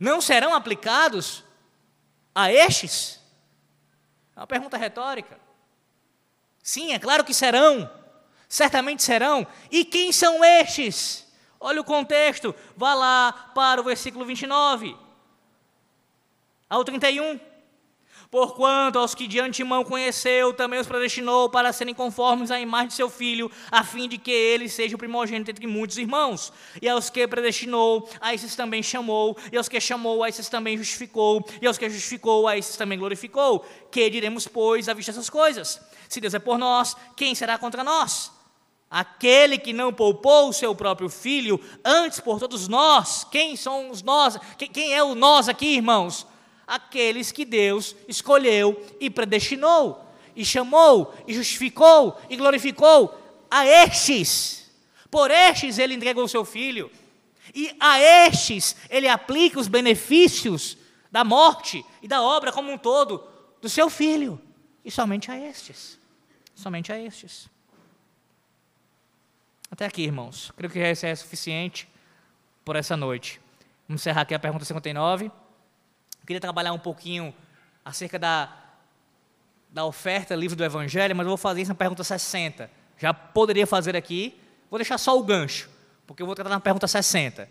não 0.00 0.20
serão 0.20 0.54
aplicados 0.54 1.44
a 2.34 2.52
estes? 2.52 3.20
É 4.34 4.40
uma 4.40 4.46
pergunta 4.46 4.76
retórica. 4.76 5.38
Sim, 6.62 6.92
é 6.92 6.98
claro 6.98 7.24
que 7.24 7.34
serão, 7.34 7.90
certamente 8.48 9.02
serão. 9.02 9.46
E 9.70 9.84
quem 9.84 10.12
são 10.12 10.44
estes? 10.44 11.26
Olha 11.60 11.80
o 11.80 11.84
contexto, 11.84 12.54
vá 12.76 12.94
lá 12.94 13.32
para 13.54 13.80
o 13.80 13.84
versículo 13.84 14.24
29 14.24 14.96
ao 16.68 16.84
31. 16.84 17.40
Porquanto 18.30 18.98
aos 18.98 19.14
que 19.14 19.26
de 19.26 19.40
antemão 19.40 19.82
conheceu, 19.82 20.52
também 20.52 20.78
os 20.78 20.86
predestinou 20.86 21.48
para 21.48 21.72
serem 21.72 21.94
conformes 21.94 22.50
à 22.50 22.60
imagem 22.60 22.88
de 22.88 22.94
seu 22.94 23.08
filho, 23.08 23.50
a 23.70 23.82
fim 23.82 24.06
de 24.06 24.18
que 24.18 24.30
ele 24.30 24.68
seja 24.68 24.96
o 24.96 24.98
primogênito 24.98 25.50
entre 25.50 25.66
muitos 25.66 25.96
irmãos. 25.96 26.52
E 26.82 26.86
aos 26.86 27.08
que 27.08 27.26
predestinou, 27.26 28.06
a 28.20 28.34
esses 28.34 28.54
também 28.54 28.82
chamou, 28.82 29.34
e 29.50 29.56
aos 29.56 29.66
que 29.66 29.80
chamou, 29.80 30.22
a 30.22 30.28
esses 30.28 30.46
também 30.50 30.76
justificou, 30.76 31.42
e 31.62 31.66
aos 31.66 31.78
que 31.78 31.88
justificou, 31.88 32.46
a 32.46 32.58
esses 32.58 32.76
também 32.76 32.98
glorificou. 32.98 33.64
Que 33.90 34.10
diremos, 34.10 34.46
pois, 34.46 34.90
à 34.90 34.94
vista 34.94 35.10
dessas 35.10 35.30
coisas? 35.30 35.80
Se 36.06 36.20
Deus 36.20 36.34
é 36.34 36.38
por 36.38 36.58
nós, 36.58 36.94
quem 37.16 37.34
será 37.34 37.56
contra 37.56 37.82
nós? 37.82 38.30
Aquele 38.90 39.56
que 39.56 39.72
não 39.72 39.90
poupou 39.90 40.50
o 40.50 40.52
seu 40.52 40.74
próprio 40.74 41.08
filho, 41.08 41.58
antes 41.82 42.20
por 42.20 42.38
todos 42.38 42.68
nós, 42.68 43.26
quem 43.30 43.56
somos 43.56 44.02
nós? 44.02 44.38
Quem 44.58 44.92
é 44.92 45.02
o 45.02 45.14
nós 45.14 45.48
aqui, 45.48 45.76
irmãos? 45.76 46.26
Aqueles 46.68 47.32
que 47.32 47.46
Deus 47.46 47.96
escolheu 48.06 48.86
e 49.00 49.08
predestinou, 49.08 50.04
e 50.36 50.44
chamou, 50.44 51.14
e 51.26 51.32
justificou, 51.32 52.20
e 52.28 52.36
glorificou 52.36 53.18
a 53.50 53.66
estes. 53.66 54.70
Por 55.10 55.30
estes 55.30 55.78
ele 55.78 55.94
entregou 55.94 56.24
o 56.24 56.28
seu 56.28 56.44
filho, 56.44 56.90
e 57.54 57.74
a 57.80 57.98
estes 57.98 58.76
ele 58.90 59.08
aplica 59.08 59.58
os 59.58 59.66
benefícios 59.66 60.76
da 61.10 61.24
morte 61.24 61.82
e 62.02 62.06
da 62.06 62.20
obra 62.20 62.52
como 62.52 62.70
um 62.70 62.76
todo 62.76 63.26
do 63.62 63.68
seu 63.68 63.88
filho, 63.88 64.38
e 64.84 64.90
somente 64.90 65.30
a 65.30 65.38
estes. 65.38 65.98
Somente 66.54 66.92
a 66.92 67.00
estes. 67.00 67.48
Até 69.70 69.86
aqui, 69.86 70.02
irmãos. 70.02 70.52
Creio 70.56 70.70
que 70.70 70.78
esse 70.78 71.06
é 71.06 71.14
suficiente 71.14 71.88
por 72.64 72.76
essa 72.76 72.96
noite. 72.96 73.40
Vamos 73.86 74.02
encerrar 74.02 74.22
aqui 74.22 74.34
a 74.34 74.38
pergunta 74.38 74.64
59 74.64 75.30
queria 76.28 76.40
trabalhar 76.42 76.74
um 76.74 76.78
pouquinho 76.78 77.34
acerca 77.82 78.18
da, 78.18 78.54
da 79.70 79.86
oferta 79.86 80.34
livre 80.34 80.54
do 80.54 80.62
Evangelho, 80.62 81.16
mas 81.16 81.24
eu 81.24 81.30
vou 81.30 81.38
fazer 81.38 81.62
isso 81.62 81.70
na 81.70 81.74
pergunta 81.74 82.04
60. 82.04 82.70
Já 82.98 83.14
poderia 83.14 83.66
fazer 83.66 83.96
aqui, 83.96 84.38
vou 84.70 84.78
deixar 84.78 84.98
só 84.98 85.18
o 85.18 85.22
gancho, 85.22 85.70
porque 86.06 86.22
eu 86.22 86.26
vou 86.26 86.34
tratar 86.34 86.50
na 86.50 86.60
pergunta 86.60 86.86
60. 86.86 87.48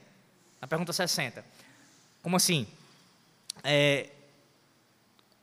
Na 0.61 0.67
pergunta 0.67 0.93
60. 0.93 1.43
Como 2.21 2.36
assim? 2.36 2.67
É, 3.63 4.11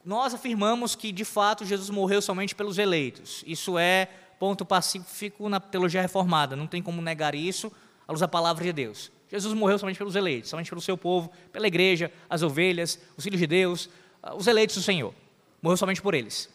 nós 0.04 0.32
afirmamos 0.32 0.94
que, 0.94 1.10
de 1.10 1.24
fato, 1.24 1.64
Jesus 1.64 1.90
morreu 1.90 2.22
somente 2.22 2.54
pelos 2.54 2.78
eleitos. 2.78 3.42
Isso 3.48 3.76
é 3.76 4.08
ponto 4.38 4.64
pacífico 4.64 5.48
na 5.48 5.58
teologia 5.58 6.00
reformada, 6.00 6.54
não 6.54 6.68
tem 6.68 6.80
como 6.80 7.02
negar 7.02 7.34
isso 7.34 7.72
à 8.06 8.12
luz 8.12 8.20
da 8.20 8.28
palavra 8.28 8.62
de 8.62 8.72
Deus. 8.72 9.10
Jesus 9.30 9.54
morreu 9.54 9.78
somente 9.78 9.98
pelos 9.98 10.14
eleitos, 10.14 10.50
somente 10.50 10.68
pelo 10.70 10.80
seu 10.80 10.96
povo, 10.96 11.30
pela 11.52 11.66
igreja, 11.66 12.12
as 12.28 12.42
ovelhas, 12.42 13.00
os 13.16 13.24
filhos 13.24 13.40
de 13.40 13.46
Deus, 13.46 13.88
ah, 14.22 14.34
os 14.34 14.46
eleitos 14.46 14.76
do 14.76 14.82
Senhor. 14.82 15.14
Morreu 15.60 15.76
somente 15.76 16.02
por 16.02 16.14
eles. 16.14 16.48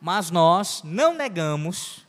Mas 0.00 0.30
nós 0.30 0.82
não 0.84 1.14
negamos 1.14 2.06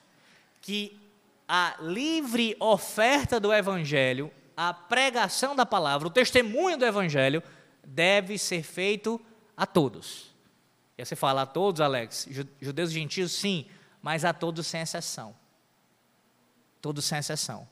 que 0.61 0.99
a 1.47 1.75
livre 1.79 2.55
oferta 2.59 3.39
do 3.39 3.53
Evangelho, 3.53 4.31
a 4.55 4.73
pregação 4.73 5.55
da 5.55 5.65
palavra, 5.65 6.07
o 6.07 6.11
testemunho 6.11 6.77
do 6.77 6.85
Evangelho, 6.85 7.43
deve 7.83 8.37
ser 8.37 8.63
feito 8.63 9.21
a 9.55 9.65
todos. 9.65 10.33
E 10.97 11.01
aí 11.01 11.05
você 11.05 11.15
fala 11.15 11.43
a 11.43 11.45
todos, 11.45 11.81
Alex, 11.81 12.27
judeus 12.59 12.91
e 12.91 12.93
gentios, 12.93 13.31
sim, 13.31 13.67
mas 14.01 14.23
a 14.23 14.33
todos 14.33 14.65
sem 14.65 14.81
exceção. 14.81 15.35
Todos 16.81 17.05
sem 17.05 17.17
exceção. 17.17 17.67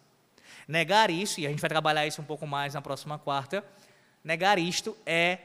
Negar 0.67 1.09
isso, 1.09 1.39
e 1.39 1.47
a 1.47 1.49
gente 1.49 1.59
vai 1.59 1.69
trabalhar 1.69 2.07
isso 2.07 2.21
um 2.21 2.25
pouco 2.25 2.47
mais 2.47 2.73
na 2.73 2.81
próxima 2.81 3.17
quarta, 3.17 3.63
negar 4.23 4.57
isto 4.57 4.95
é 5.05 5.39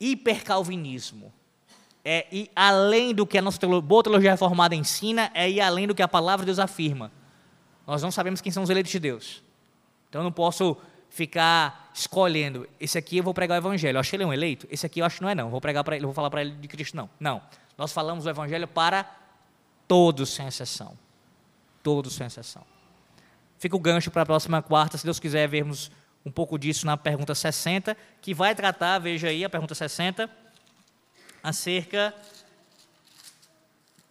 hipercalvinismo. 0.00 1.32
É 2.04 2.26
ir 2.32 2.50
além 2.56 3.14
do 3.14 3.24
que 3.24 3.38
a 3.38 3.42
nossa 3.42 3.64
boa 3.80 4.02
teologia 4.02 4.32
reformada 4.32 4.74
ensina, 4.74 5.30
é 5.34 5.48
ir 5.48 5.60
além 5.60 5.86
do 5.86 5.94
que 5.94 6.02
a 6.02 6.08
palavra 6.08 6.44
de 6.44 6.46
Deus 6.46 6.58
afirma. 6.58 7.12
Nós 7.86 8.02
não 8.02 8.10
sabemos 8.10 8.40
quem 8.40 8.50
são 8.50 8.64
os 8.64 8.70
eleitos 8.70 8.90
de 8.90 8.98
Deus. 8.98 9.42
Então 10.08 10.20
eu 10.20 10.24
não 10.24 10.32
posso 10.32 10.76
ficar 11.08 11.90
escolhendo, 11.94 12.66
esse 12.80 12.96
aqui 12.96 13.18
eu 13.18 13.22
vou 13.22 13.34
pregar 13.34 13.56
o 13.56 13.60
evangelho. 13.60 13.96
Eu 13.96 14.00
achei 14.00 14.16
ele 14.16 14.24
um 14.24 14.32
eleito, 14.32 14.66
esse 14.70 14.86
aqui 14.86 15.00
eu 15.00 15.04
acho 15.04 15.16
que 15.16 15.22
não 15.22 15.28
é 15.28 15.34
não. 15.34 15.50
Vou 15.50 15.60
pregar 15.60 15.84
para 15.84 15.94
ele, 15.94 16.04
vou 16.04 16.14
falar 16.14 16.30
para 16.30 16.40
ele 16.40 16.52
de 16.52 16.66
Cristo 16.66 16.96
não. 16.96 17.08
Não. 17.20 17.40
Nós 17.76 17.92
falamos 17.92 18.26
o 18.26 18.30
evangelho 18.30 18.66
para 18.66 19.08
todos 19.86 20.30
sem 20.30 20.46
exceção. 20.46 20.98
Todos 21.82 22.14
sem 22.14 22.26
exceção. 22.26 22.71
Fica 23.62 23.76
o 23.76 23.78
gancho 23.78 24.10
para 24.10 24.22
a 24.22 24.26
próxima 24.26 24.60
quarta, 24.60 24.98
se 24.98 25.04
Deus 25.04 25.20
quiser 25.20 25.46
vermos 25.46 25.88
um 26.26 26.32
pouco 26.32 26.58
disso 26.58 26.84
na 26.84 26.96
pergunta 26.96 27.32
60, 27.32 27.96
que 28.20 28.34
vai 28.34 28.56
tratar, 28.56 28.98
veja 28.98 29.28
aí, 29.28 29.44
a 29.44 29.48
pergunta 29.48 29.72
60, 29.72 30.28
acerca. 31.40 32.12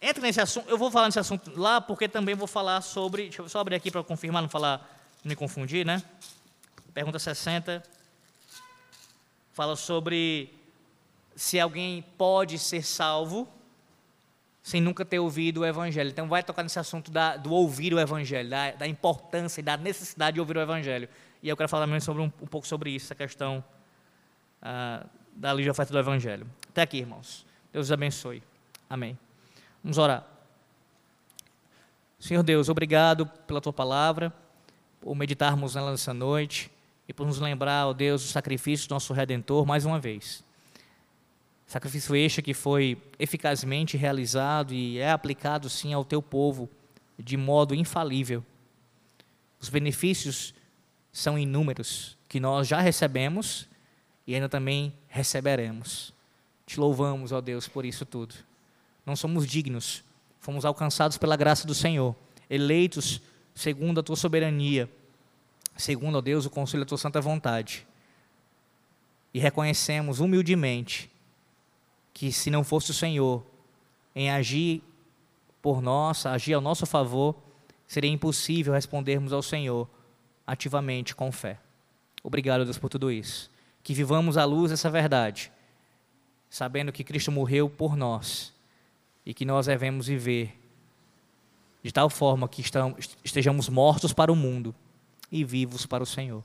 Entra 0.00 0.22
nesse 0.22 0.40
assunto, 0.40 0.70
eu 0.70 0.78
vou 0.78 0.90
falar 0.90 1.04
nesse 1.04 1.18
assunto 1.18 1.52
lá, 1.54 1.82
porque 1.82 2.08
também 2.08 2.34
vou 2.34 2.46
falar 2.46 2.80
sobre. 2.80 3.24
Deixa 3.24 3.42
eu 3.42 3.48
só 3.50 3.58
abrir 3.58 3.74
aqui 3.74 3.90
para 3.90 4.02
confirmar, 4.02 4.40
não 4.40 4.48
falar, 4.48 4.78
não 5.22 5.28
me 5.28 5.36
confundir, 5.36 5.84
né? 5.84 6.02
Pergunta 6.94 7.18
60 7.18 7.82
fala 9.52 9.76
sobre 9.76 10.50
se 11.36 11.60
alguém 11.60 12.00
pode 12.16 12.58
ser 12.58 12.82
salvo 12.82 13.46
sem 14.62 14.80
nunca 14.80 15.04
ter 15.04 15.18
ouvido 15.18 15.60
o 15.60 15.66
Evangelho. 15.66 16.10
Então, 16.10 16.28
vai 16.28 16.42
tocar 16.42 16.62
nesse 16.62 16.78
assunto 16.78 17.10
da, 17.10 17.36
do 17.36 17.52
ouvir 17.52 17.92
o 17.92 17.98
Evangelho, 17.98 18.48
da, 18.48 18.70
da, 18.70 18.86
importância 18.86 19.60
e 19.60 19.62
da 19.62 19.76
necessidade 19.76 20.34
de 20.34 20.40
ouvir 20.40 20.56
o 20.56 20.60
Evangelho. 20.60 21.08
E 21.42 21.48
eu 21.48 21.56
quero 21.56 21.68
falar 21.68 21.86
também 21.86 22.00
sobre 22.00 22.22
um, 22.22 22.26
um 22.26 22.46
pouco 22.46 22.66
sobre 22.66 22.90
isso, 22.90 23.06
essa 23.06 23.14
questão 23.14 23.64
ah, 24.60 25.04
da 25.34 25.52
livre 25.52 25.70
oferta 25.70 25.92
do 25.92 25.98
Evangelho. 25.98 26.46
Até 26.68 26.82
aqui, 26.82 26.98
irmãos. 26.98 27.44
Deus 27.72 27.86
os 27.86 27.92
abençoe. 27.92 28.42
Amém. 28.88 29.18
Vamos 29.82 29.98
orar. 29.98 30.24
Senhor 32.20 32.44
Deus, 32.44 32.68
obrigado 32.68 33.26
pela 33.26 33.60
tua 33.60 33.72
palavra, 33.72 34.32
por 35.00 35.12
meditarmos 35.16 35.74
nela 35.74 35.90
nessa 35.90 36.14
noite 36.14 36.70
e 37.08 37.12
por 37.12 37.26
nos 37.26 37.40
lembrar, 37.40 37.88
ó 37.88 37.92
Deus, 37.92 38.22
do 38.22 38.28
sacrifício 38.28 38.88
do 38.88 38.94
nosso 38.94 39.12
Redentor 39.12 39.66
mais 39.66 39.84
uma 39.84 39.98
vez. 39.98 40.44
Sacrifício 41.72 42.14
este 42.14 42.42
que 42.42 42.52
foi 42.52 43.00
eficazmente 43.18 43.96
realizado 43.96 44.74
e 44.74 44.98
é 44.98 45.10
aplicado 45.10 45.70
sim 45.70 45.94
ao 45.94 46.04
teu 46.04 46.20
povo 46.20 46.68
de 47.18 47.34
modo 47.34 47.74
infalível. 47.74 48.44
Os 49.58 49.70
benefícios 49.70 50.52
são 51.10 51.38
inúmeros 51.38 52.18
que 52.28 52.38
nós 52.38 52.68
já 52.68 52.78
recebemos 52.78 53.66
e 54.26 54.34
ainda 54.34 54.50
também 54.50 54.92
receberemos. 55.08 56.12
Te 56.66 56.78
louvamos, 56.78 57.32
ó 57.32 57.40
Deus, 57.40 57.66
por 57.66 57.86
isso 57.86 58.04
tudo. 58.04 58.34
Não 59.06 59.16
somos 59.16 59.46
dignos, 59.46 60.04
fomos 60.40 60.66
alcançados 60.66 61.16
pela 61.16 61.36
graça 61.36 61.66
do 61.66 61.74
Senhor, 61.74 62.14
eleitos 62.50 63.18
segundo 63.54 63.98
a 63.98 64.02
tua 64.02 64.16
soberania, 64.16 64.90
segundo, 65.74 66.18
ó 66.18 66.20
Deus, 66.20 66.44
o 66.44 66.50
conselho 66.50 66.84
da 66.84 66.88
tua 66.90 66.98
santa 66.98 67.18
vontade. 67.18 67.86
E 69.32 69.38
reconhecemos 69.38 70.20
humildemente 70.20 71.10
que 72.12 72.32
se 72.32 72.50
não 72.50 72.62
fosse 72.62 72.90
o 72.90 72.94
Senhor 72.94 73.44
em 74.14 74.30
agir 74.30 74.82
por 75.60 75.80
nós, 75.80 76.26
agir 76.26 76.54
ao 76.54 76.60
nosso 76.60 76.84
favor, 76.84 77.36
seria 77.86 78.10
impossível 78.10 78.72
respondermos 78.72 79.32
ao 79.32 79.42
Senhor 79.42 79.88
ativamente 80.46 81.14
com 81.14 81.30
fé. 81.30 81.58
Obrigado, 82.22 82.64
Deus, 82.64 82.78
por 82.78 82.88
tudo 82.88 83.10
isso. 83.10 83.50
Que 83.82 83.94
vivamos 83.94 84.36
à 84.36 84.44
luz 84.44 84.70
dessa 84.70 84.90
verdade, 84.90 85.50
sabendo 86.48 86.92
que 86.92 87.04
Cristo 87.04 87.32
morreu 87.32 87.68
por 87.68 87.96
nós 87.96 88.52
e 89.24 89.32
que 89.32 89.44
nós 89.44 89.66
devemos 89.66 90.06
viver 90.06 90.58
de 91.82 91.90
tal 91.90 92.08
forma 92.08 92.48
que 92.48 92.62
estejamos 93.24 93.68
mortos 93.68 94.12
para 94.12 94.30
o 94.32 94.36
mundo 94.36 94.74
e 95.30 95.44
vivos 95.44 95.84
para 95.84 96.02
o 96.02 96.06
Senhor. 96.06 96.44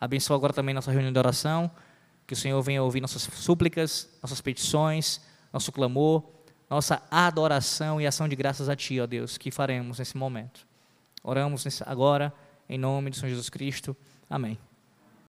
Abençoa 0.00 0.36
agora 0.36 0.52
também 0.52 0.74
nossa 0.74 0.90
reunião 0.90 1.12
de 1.12 1.18
oração, 1.18 1.70
que 2.26 2.34
o 2.34 2.36
Senhor 2.36 2.60
venha 2.62 2.82
ouvir 2.82 3.00
nossas 3.00 3.22
súplicas, 3.22 4.08
nossas 4.22 4.40
petições, 4.40 5.20
nosso 5.52 5.70
clamor, 5.70 6.24
nossa 6.68 7.02
adoração 7.10 8.00
e 8.00 8.06
ação 8.06 8.26
de 8.26 8.34
graças 8.34 8.68
a 8.68 8.76
Ti, 8.76 9.00
ó 9.00 9.06
Deus, 9.06 9.36
que 9.36 9.50
faremos 9.50 9.98
nesse 9.98 10.16
momento. 10.16 10.66
Oramos 11.22 11.82
agora, 11.82 12.32
em 12.68 12.78
nome 12.78 13.10
do 13.10 13.16
Senhor 13.16 13.28
Jesus 13.28 13.50
Cristo. 13.50 13.96
Amém. 14.28 14.58